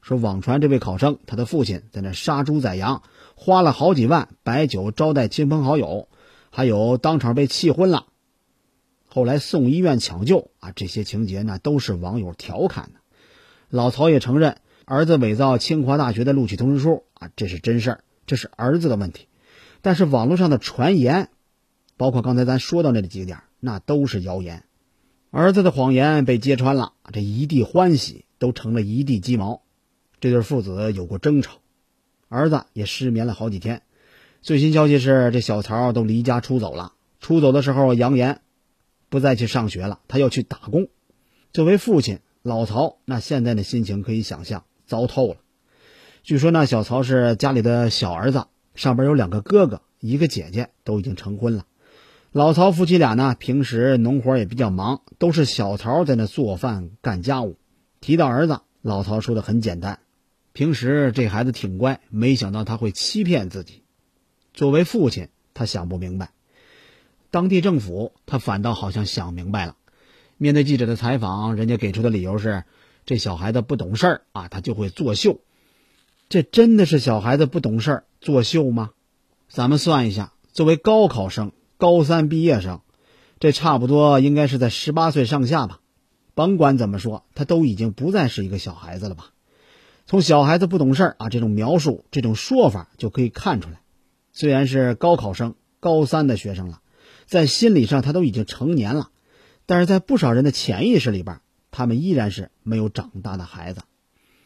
[0.04, 3.02] 说网传这位考生他的父亲在那杀猪宰羊。
[3.36, 6.08] 花了好几万摆酒招待亲朋好友，
[6.52, 8.06] 还有当场被气昏了，
[9.08, 13.00] 后来送医院抢救啊，这些情节呢都是网友调侃的。
[13.70, 19.28] 老曹也承认儿子伪造清华大学的录取通知书啊，这是真事儿，这是儿子的问题。
[19.82, 21.30] 但是网络上的传言，
[21.98, 24.64] 包括刚才咱说到那几点，那都是谣言。
[25.32, 29.63] 儿子的谎言被揭穿了，这一地欢喜，都成了一地鸡毛。
[30.24, 31.58] 这对父子有过争吵。
[32.30, 33.82] 儿子也失眠了好几天。
[34.42, 36.94] 最新消息是，这小曹都离家出走了。
[37.20, 38.40] 出走的时候扬言，
[39.10, 40.88] 不再去上学了，他要去打工。
[41.52, 45.36] 作为父亲，老曹那现在的心情可以想象，糟透了。
[46.24, 51.66] 据说那小曹是家里的小儿子，上边有两个哥哥，一个姐姐，都已经成婚了。
[52.32, 57.58] 老曹夫妻俩呢，平时农活也比较忙，都是小曹在那做饭干家务。
[58.00, 60.00] 提到儿子，老曹说的很简单。
[60.54, 63.82] 平时这孩子挺乖，没想到他会欺骗自己。
[64.54, 66.30] 作为父亲，他想不明白。
[67.32, 69.76] 当地政府他反倒好像想明白了。
[70.38, 72.66] 面对记者的采访，人家给出的理由是：
[73.04, 75.40] 这小孩子不懂事儿啊，他就会作秀。
[76.30, 78.92] 这真的是小孩子不懂事儿作秀吗？
[79.50, 82.82] 咱们算一下，作为高考生、高三毕业生，
[83.40, 85.80] 这差不多应该是在十八岁上下吧。
[86.36, 89.32] 甭管怎么说，他都已经不再是一个小孩子了吧？
[90.06, 93.82] 从小孩子不懂事啊这种描述、这种说法就可以看出来，
[94.32, 96.82] 虽然是高考生、高三的学生了，
[97.26, 99.10] 在心理上他都已经成年了，
[99.66, 101.40] 但是在不少人的潜意识里边，
[101.72, 103.82] 他们依然是没有长大的孩子。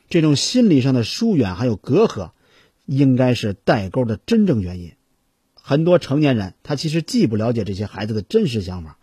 [0.10, 2.32] 这种心理上的疏远还有隔阂，
[2.86, 4.94] 应该是代沟的真正原因。
[5.56, 9.00] 很多成年人他其实既不了解这些孩子的真实想法，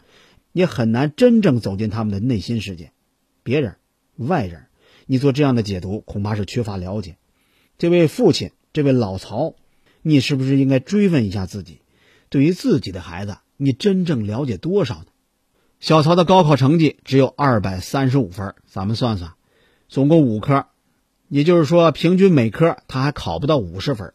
[0.53, 2.93] 也很难真正走进他们的内心世界。
[3.43, 3.77] 别人、
[4.17, 4.64] 外人，
[5.07, 7.17] 你做这样的解读，恐怕是缺乏了解。
[7.79, 9.55] 这位父亲，这位老曹，
[10.03, 11.81] 你是不是应该追问一下自己，
[12.29, 15.07] 对于自己的孩子，你真正了解多少呢？
[15.81, 19.33] 小曹的高考成绩只有二百三十五分，咱们算算，
[19.89, 20.67] 总共五科，
[21.29, 24.15] 也就是说，平均每科他还考不到五十分，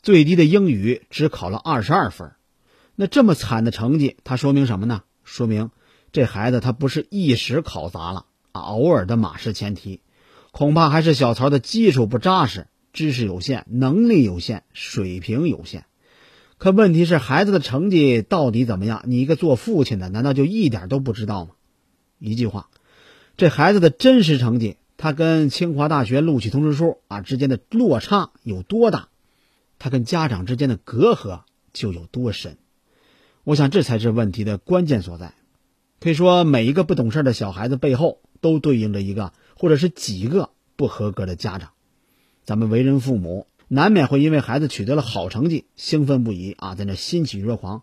[0.00, 2.32] 最低的英语只考了二十二分。
[2.94, 5.02] 那这么惨的成绩，它说明什么呢？
[5.24, 5.70] 说明
[6.12, 10.00] 这孩子他不是一时考砸了啊，偶尔的马失前蹄，
[10.50, 15.84] 恐怕还是小曹的基础不扎实，知识有限，能力有限，水平有限。
[16.56, 19.02] 可问题是，孩子的成绩到底怎么样？
[19.06, 21.52] 你一个做父亲的，难道就一点都不知道吗？
[22.18, 22.68] 一句话，
[23.36, 29.08] 这孩子的真实成绩，他跟清华大学录取通知书啊之间的落差有多大？
[29.78, 31.42] 他跟家长之间的隔阂
[31.72, 32.58] 就有多深？
[33.44, 35.34] 我想这才是问题的关键所在。
[36.00, 41.70] 可以说，每一个不懂事的小孩子背后，都对应着一个或者是几个不合格的家长。
[42.44, 43.46] 咱们为人父母。
[43.70, 47.82] 难免会因为孩子取得了好成绩兴奋不已啊，在那欣喜若狂，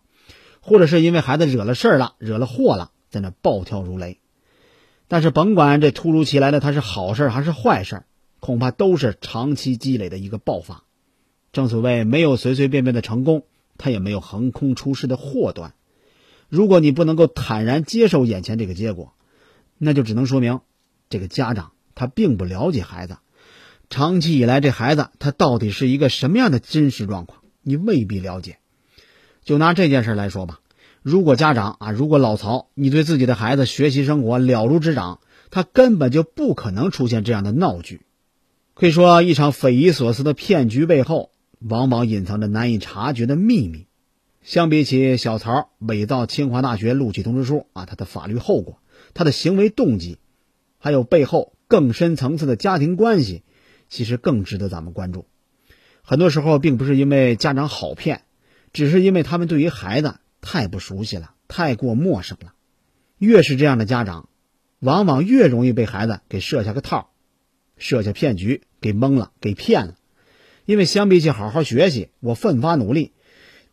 [0.60, 4.20] 或者是因为孩子惹了事儿了、惹了祸了，在那暴跳如雷。
[5.08, 8.02] 但是甭管这突如其来的他是好事还是坏事，
[8.40, 10.86] 恐怕都是长期积累的一个爆发。
[11.54, 13.44] 正所谓没有随随便便的成功，
[13.78, 15.76] 他也没有横空出世的祸端。
[16.50, 19.14] 如果你不能够坦然接受眼前这个结果，
[19.78, 20.62] 那就只能说明
[21.10, 23.18] 这个家长他并不了解孩子。
[23.90, 27.42] 长期以来，这孩子他到底是一个什么样的真实状况？
[27.62, 28.58] 你未必了解。
[29.44, 30.60] 就拿这件事来说吧，
[31.04, 35.20] 如果家长啊，如果老曹，你对自己的孩子学习生活了如指掌，
[35.52, 38.02] 他根本就不可能出现这样的闹剧。
[38.74, 41.30] 可以说，一场匪夷所思的骗局背后，
[41.60, 43.86] 往往隐藏着难以察觉的秘密。
[44.42, 48.80] 相比起小曹伪造清华大学录取通知书啊，他的法律后果、
[49.14, 50.18] 他的行为动机，
[50.86, 53.42] 还有背后更深层次的家庭关系。
[53.90, 55.26] 其实更值得咱们关注。
[56.04, 58.22] 很多时候，并不是因为家长好骗，
[58.72, 62.54] 只是因为他们对于孩子太不熟悉了，太过陌生了。
[63.18, 64.30] 越是这样的家长，
[64.78, 67.10] 往往越容易被孩子给设下个套，
[67.78, 69.96] 设下骗局，给蒙了，给骗了。
[70.66, 73.14] 因为相比起好好学习，我奋发努力，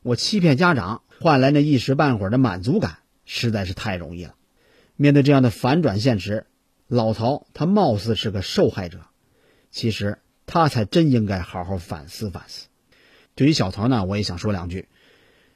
[0.02, 4.34] 我欺骗家长，换来那一时半会儿的满足感，实在是太容易了。
[4.96, 6.46] 面对这样的反转现实，
[6.95, 8.99] 老曹他貌似是个受害者。
[9.70, 12.66] 其实他才真应该好好反思反思。
[13.34, 14.88] 对于小曹呢，我也想说两句。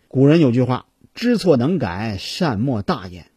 [0.08, 3.30] 古人有句话：“知错能改，善莫大焉。”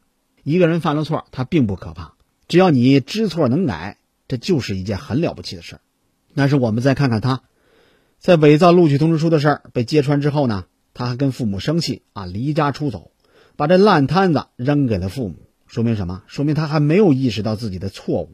[0.44, 2.14] 一个人犯了错，他并不可怕，
[2.48, 3.98] 只要你知错能改，
[4.30, 5.82] 这就是一件很了不起的事儿。
[6.36, 7.44] 但是我们再看看他，
[8.18, 13.12] 在伪造录取通知书的事儿被揭穿之后呢，他还跟父母生气啊，离家出走，
[13.58, 15.36] 把这烂摊子扔给了父母。
[15.70, 16.24] 说明什么？
[16.26, 18.32] 说明他还没有意识到自己的错误。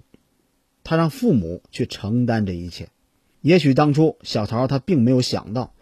[0.86, 2.88] 他让父母去承担这一切，
[3.42, 5.74] 也许当初小曹他并没有想到，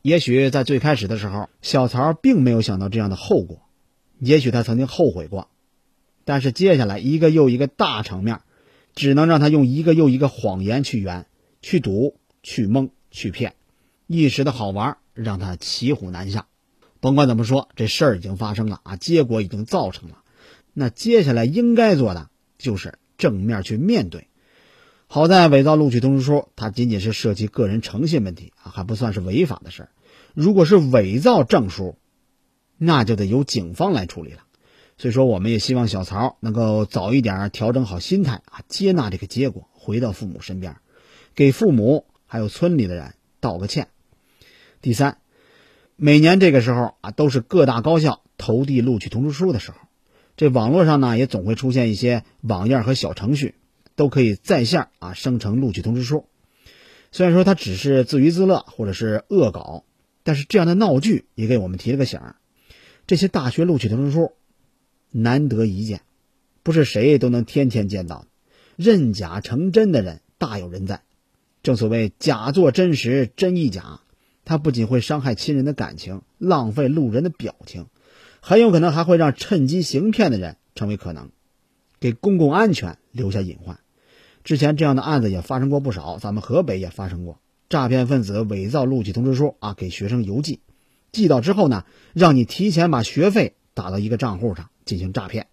[0.00, 3.60] 也许在最开始的时候，小曹并没有想到这样的后果，
[4.18, 5.48] 也许他曾经后悔过，
[6.24, 8.40] 但是接下来一个又一个大场面，
[8.94, 11.26] 只能让他用一个又一个谎言去圆、
[11.60, 13.54] 去赌、去蒙、去骗，
[14.06, 16.46] 一时的好玩让他骑虎难下。
[17.00, 20.21] 甭管怎么说，这事儿已经发生了啊，结果已经造成了，
[20.72, 24.28] 那接下来应该做的就是正面去面对。
[25.06, 29.90] 好在伪造录取通知书，它仅仅是涉及个人诚信问题啊，还不算是违法的事儿。
[30.32, 31.96] 如果是伪造证书，
[32.78, 34.44] 那就得由警方来处理了。
[34.96, 40.76] 所以说，我们也希望小曹能够早一点调整好心态啊，接纳这个结果，回到父母身边，
[41.34, 43.88] 给父母还有村里的人道个歉。
[44.80, 45.18] 第三，
[45.96, 49.76] 每年这个时候啊，都是各大高校投递录取通知书的时候，
[50.36, 53.54] 这网络上呢也总会出现一些网页和小程序。
[53.94, 56.24] 都可以在线啊生成录取通知书，
[57.12, 59.84] 虽然说它只是自娱自乐或者是恶搞，
[60.22, 62.18] 但是这样的闹剧也给我们提了个醒。
[63.06, 64.32] 这些大学录取通知书
[65.10, 66.00] 难得一见，
[66.62, 68.24] 不是谁都能天天见到，
[68.76, 71.02] 认假成真的人大有人在。
[71.62, 74.00] 正所谓假作真实，真亦假，
[74.46, 77.88] 它不仅会伤害亲人的感情，浪费路人的表情，
[78.44, 81.30] 很有可能还会让趁机行骗的人成为可能。
[82.00, 83.78] 给公共安全留下隐患。
[84.42, 87.38] 之前这样的案子也发生过不少，咱们河北也发生过
[87.68, 90.58] 诈骗分子伪造录取通知书啊，给学生邮寄，
[91.12, 95.46] 寄到之后呢，让你提前把学费打到一个账户上进行诈骗。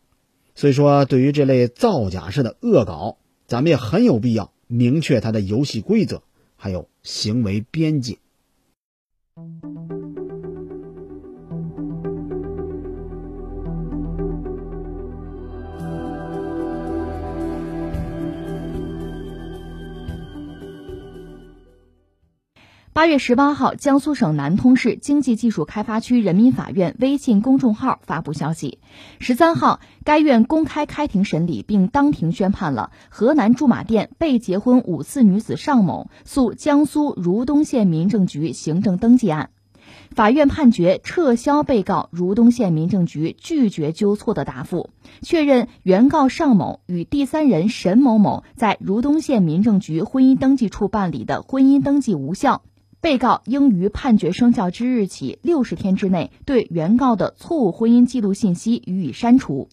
[0.56, 6.24] 所以说，对于这类造假式的恶搞，咱们也很有必要明确它的游戏规则，
[6.56, 8.18] 还有行为边界。
[23.00, 28.80] 八月十八号，江苏省南通市经济技术开发区人民法院微信公众号发布消息，
[29.22, 39.52] 十三号，该院公开开庭审理并当庭宣判了河南驻马店被结婚五次女子尚某诉江苏如东县民政局行政登记案。
[40.14, 44.90] 法院判决撤销被告如东县民政局拒绝纠错的答复，
[45.22, 52.62] 确认原告尚某与第三人沈某某在如东县民政局婚姻登记处办理的婚姻登记无效。
[53.02, 59.70] 被告应于判决生效之日起六十天之内对原告的错误婚姻记录信息予以删除。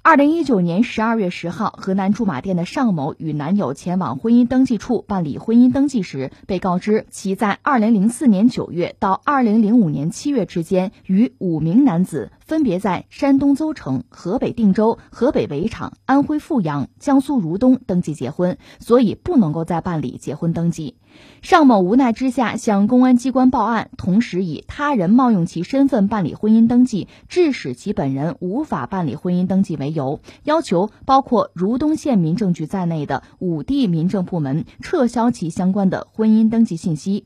[0.00, 20.94] 二零一九年十二月十号，河南驻马店的尚某与男友前往婚姻登记处办理婚姻登记时，被告知其在二零零四年九月到二零零五年七月之间与五名男子分别在山东邹城、河北定州、河北围场、安徽阜阳、江苏如东登记结婚，所以不能够再办理结婚登记。
[21.40, 37.24] 尚某无奈之下向公安机关报案，同时以他人冒用其身份办理婚姻登记，致使其本人无法办理婚姻登记为由，要求包括如东县民政局在内的五地民政部门撤销其相关的婚姻登记信息。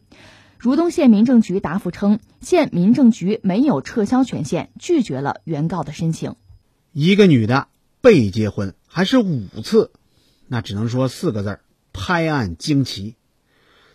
[0.58, 6.36] 如东县民政局答复称，县民政局没有撤销权限，拒绝了原告的申请。
[6.92, 7.66] 一个女的
[8.00, 9.90] 被结婚还是五次，
[10.46, 11.60] 那只能说四个字儿：
[11.92, 13.16] 拍案惊奇。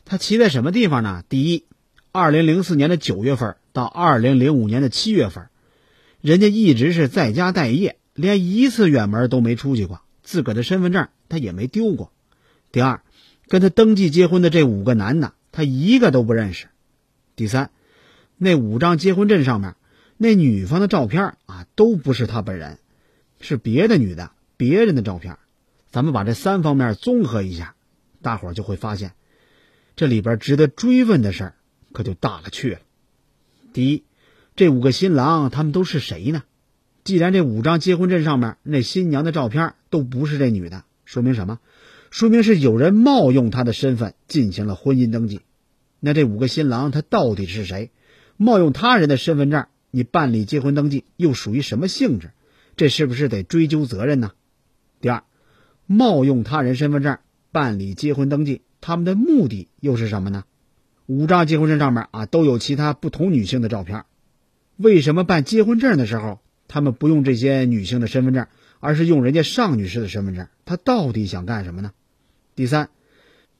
[0.10, 1.26] 他奇在什么地方呢？
[1.28, 1.66] 第一，
[2.14, 5.50] 二零零四年的九月份到二零零五年的七月份，
[6.22, 12.14] 人家一直是在家待业，连一次远门都没出去过，自个儿的身份证他也没丢过。
[12.72, 13.02] 第二，
[13.50, 16.68] 跟他登记结婚的这五个男的，他一个都不认识。
[17.36, 17.70] 第三，
[18.38, 19.76] 那五张结婚证上面，
[20.16, 22.80] 那女方的照片啊，都不是他本人，
[23.42, 25.38] 是别的女的、别人的照片。
[25.92, 27.76] 咱们把这三方面综合一下，
[28.22, 29.12] 大伙儿就会发现。
[29.98, 31.56] 这里边值得追问的事儿
[31.92, 32.80] 可就大了去了。
[33.74, 34.04] 第一，
[34.56, 36.44] 这五个新郎他们都是谁呢？
[37.04, 41.60] 既然这五张结婚证上面那新娘的照片都不是这女的，说明什么？
[42.12, 45.42] 说明是有人冒用她的身份进行了婚姻登记。
[46.00, 47.90] 那这五个新郎他到底是谁？
[48.38, 52.30] 冒用他人的身份证你办理结婚登记又属于什么性质？
[52.76, 54.34] 这是不是得追究责任呢？
[55.02, 55.24] 第二，
[55.88, 57.18] 冒用他人身份证
[57.52, 58.62] 办理结婚登记。
[58.88, 60.46] 他们的目的又是什么呢？
[61.08, 64.06] 五张结婚证上面啊都有其他不同女性的照片，
[64.78, 68.48] 为什么办结婚证的时候他们不用这些女性的身份证，
[68.80, 70.48] 而是用人家尚女士的身份证？
[70.64, 71.92] 他到底想干什么呢？
[72.56, 72.88] 第三，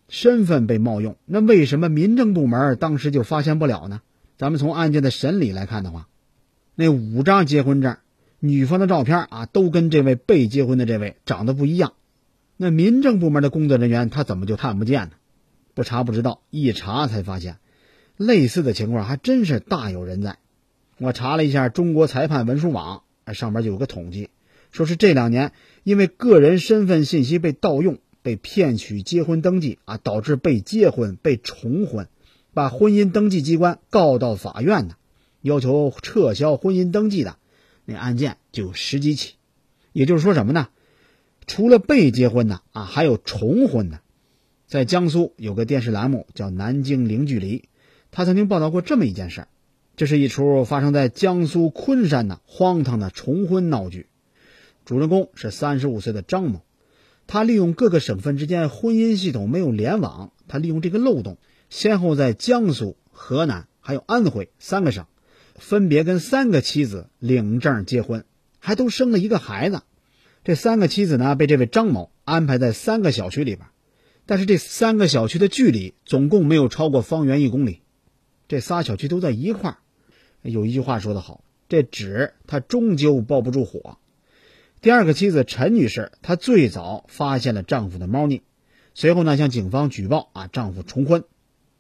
[0.08, 4.00] 身份被冒用，那为什么民政部门当时就发现不了呢？
[4.38, 6.08] 咱们从案件的审理来看的话，
[6.74, 7.98] 那五张结婚证，
[8.40, 11.92] 女方的照片啊都跟这位被结婚的这位长得不一样。
[12.60, 15.12] 那民政部门的工作人员他怎么就看不见呢？
[15.78, 17.58] 不查不知道，一查才发现，
[18.18, 20.40] 类似的情况还真是大有人在。
[20.98, 24.32] 我查了一下中国裁判文书网，上面就有个统计，
[24.72, 25.52] 说是这两年
[25.84, 32.08] 因为个人身份信息被盗用、被骗取结婚登记啊，导致被结婚、被重婚，
[32.56, 34.96] 把婚姻登记机关告到法院的，
[35.44, 37.38] 要求撤销婚姻登记的，
[37.86, 39.36] 那案件就有十几起。
[39.94, 40.70] 也就是说什么呢？
[41.46, 44.00] 除了被结婚的啊，还有重婚的。
[44.68, 47.60] 在江苏有个电视栏目叫《南京零距离》，
[48.12, 49.48] 他曾经报道过这么一件事儿。
[49.96, 54.08] 这是一出发生在江苏昆山的荒唐的重婚闹剧。
[54.84, 56.64] 主人公是三十五岁的张某，
[57.28, 61.38] 他利用各个省份之间婚姻系统没有联网，他利用这个漏洞，
[61.70, 65.06] 先后在江苏、河南还有安徽三个省，
[65.56, 68.26] 分别跟三个妻子领证结婚，
[68.60, 69.84] 还都生了一个孩子。
[70.44, 73.66] 这三个妻子呢，被这位张某安排在三个小区里边，
[74.28, 77.82] 但是这三个小区的距离总共没有超过方圆一公里。
[78.48, 79.78] 这仨小区都在一块儿。
[80.44, 83.98] 有一句话说得好，这纸它终究包不住火。
[84.80, 88.44] 第二个妻子陈女士，她最早发现了丈夫的猫腻，
[88.94, 91.24] 随后呢向警方举报啊丈夫重婚。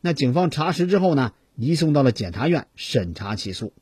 [0.01, 3.73] 那警方查实之后呢，移送到了检察院审查起诉。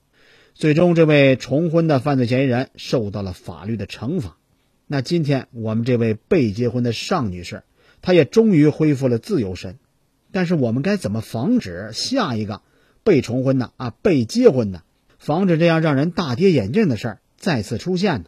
[0.53, 4.37] 最终，这位重婚的犯罪嫌疑人受到了法律的惩罚。
[4.87, 7.63] 那今天我们这位被结婚的尚女士，
[8.05, 9.79] 他也终于恢复了自由身。
[10.31, 12.61] 但是我们该怎么防止下一个
[13.03, 14.83] 被重婚的啊被结婚的，
[15.17, 18.25] 防止这样让人大跌眼镜的事儿再次出现呢？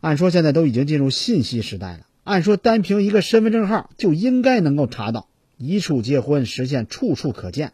[0.00, 7.72] 按说现在都已经进入信息时代了，按说单凭一个身份证号就应该能够查到，一处结婚实现处处可见，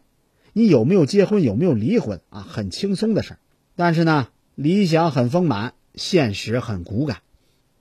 [0.53, 3.39] 你有没有结婚有没有离婚啊，很轻松的事儿。
[3.75, 7.22] 但是呢，理想很丰满，现实很骨感。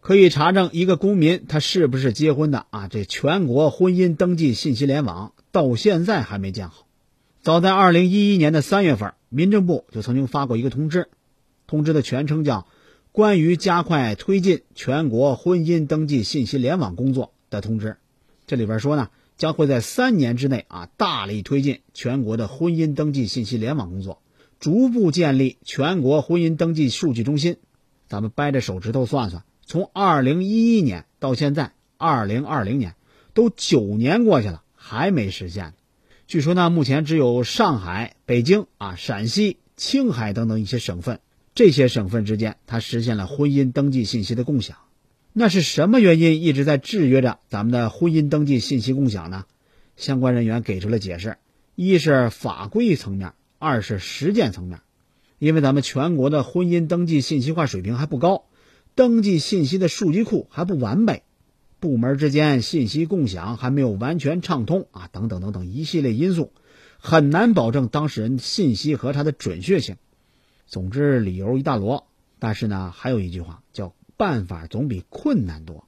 [0.02, 2.88] 可以查证一个公民他是不是结婚的啊？
[2.88, 6.88] 这全国婚姻登记信息联网到现在还没建好，
[7.40, 11.06] 早在二零一一年的三月份，民政部就曾经发过一个通知，
[11.68, 12.62] 通知的全称叫
[13.12, 17.86] 《关于加快推进全国婚姻登记信息联网工作的通知》。
[18.48, 24.20] 这里边说呢，将会在三年之内啊，大力推进全国的婚姻登记信息联网工作，
[24.58, 27.58] 逐步建立全国婚姻登记数据中心。
[28.08, 32.94] 咱们掰着手指头算算，从二零一一年到现在二零二零年，
[33.32, 35.72] 都九年过去了，还没实现。
[36.26, 41.20] 据说呢，目前只有上海、北京啊、陕西、青海等等一些省份，
[41.54, 44.76] 这些省份之间，它实现了婚姻登记信息的共享。
[45.32, 49.46] 那是什么原因一直在制约着咱们的婚姻登记信息共享呢？
[49.96, 51.38] 相关人员给出了解释：
[51.76, 54.80] 一是法规层面，二是实践层面。
[55.38, 58.44] 因为咱们全国的婚姻登记信息化水平还不高，
[58.94, 61.22] 登记信息的数据库还不完备。
[61.80, 66.52] 部门之间信息共享还没有完全畅通啊，等等等等一系列因素，
[66.98, 69.96] 很难保证当事人信息和他的准确性。
[70.66, 72.04] 总之，理由一大摞。
[72.38, 75.86] 但是呢，还有一句话叫“办法总比困难多”。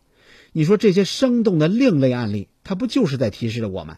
[0.52, 3.96] 你说这些生动的另类案例，它不就是在提示着我们，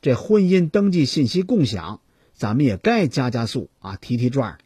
[0.00, 2.00] 这婚姻登记信息共享，
[2.34, 4.58] 咱们也该加加速啊，提提转。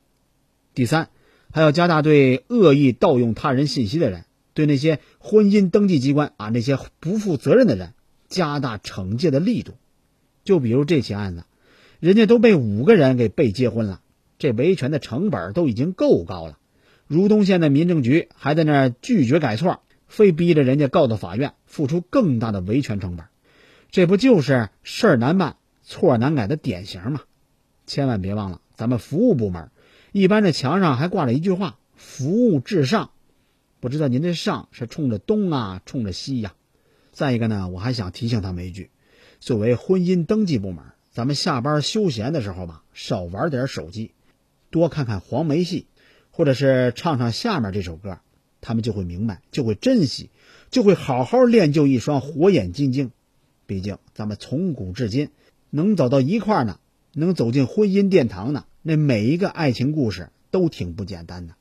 [0.74, 1.11] 第三，
[1.53, 4.24] 还要加大对恶意盗用他人信息的人。
[4.55, 7.92] 对那些婚姻登记机关啊，那些不负责任的人，
[8.28, 9.74] 加大惩戒的力度。
[10.44, 11.44] 就比如这起案子，
[12.01, 14.01] 人家都被五个人给被结婚了，
[14.38, 16.59] 这维权的成本都已经够高了。
[17.07, 23.26] 如东县的民政局还在那拒绝改错，非逼着人家告到法院，付出更大的维权成本。
[23.90, 27.20] 这不就是事儿难办、错难改的典型吗？
[27.86, 29.70] 千万别忘了，咱们服务部门
[30.18, 33.10] 一般这墙上还挂着一句话：“服务至上。”
[33.80, 36.54] 不知道您这上是冲着东啊，冲着西呀？
[37.12, 38.88] 再一个呢，我还想提醒他们一句：
[39.40, 44.12] 作为婚姻登记部门，咱们下班休闲的时候吧，少玩点手机，
[44.70, 45.86] 多看看黄梅戏，
[46.30, 48.20] 或者是唱唱下面这首歌，
[48.62, 50.30] 他们就会明白，就会珍惜，
[50.70, 53.10] 就会好好练就一双火眼金睛。
[53.66, 55.28] 毕竟咱们从古至今
[55.68, 56.80] 能走到一块呢，
[57.12, 61.55] 能走进婚姻殿堂呢，那每一个爱情故事都挺不简单的。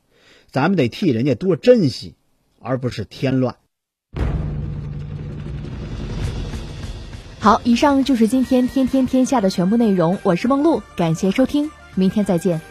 [0.51, 2.13] 咱们得替人家多珍惜，
[2.59, 3.55] 而不是添乱。
[7.39, 10.19] 好，以上就是今天天天天下的全部内容。
[10.21, 12.61] 我是梦露，感谢收听，明天再见。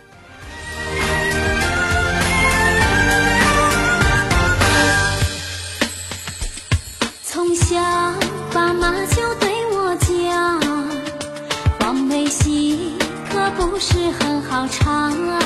[7.25, 7.75] 从小
[8.53, 10.61] 爸妈就对我讲，
[11.81, 12.93] 黄梅戏
[13.29, 15.41] 可不是很好长啊。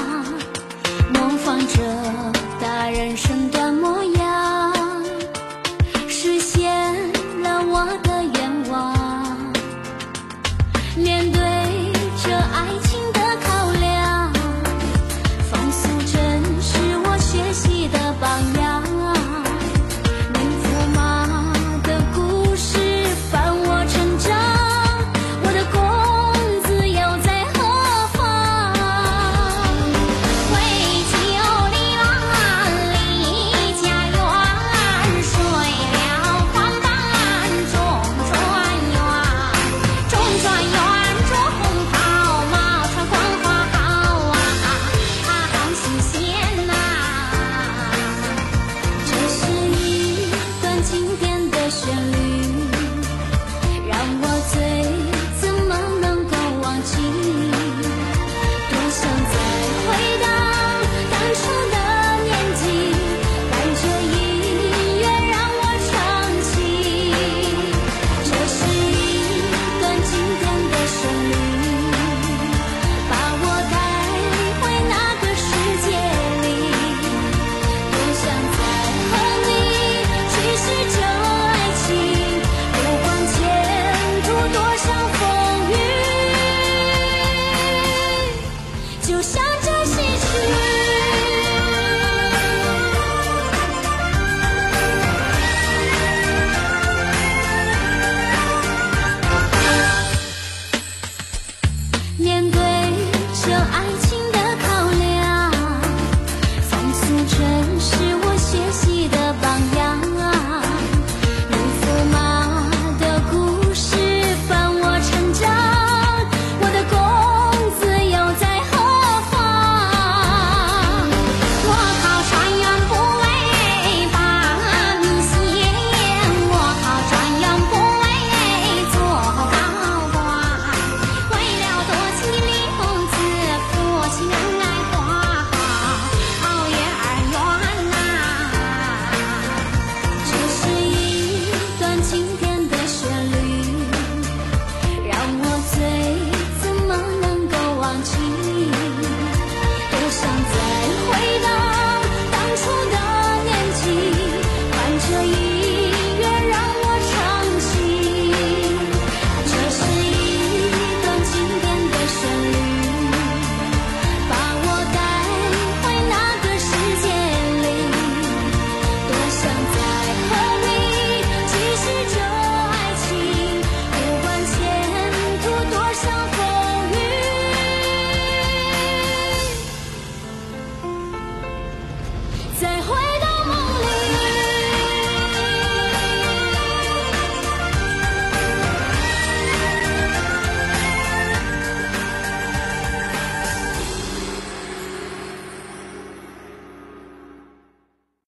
[1.14, 1.82] 模仿着
[2.60, 3.67] 大人身段。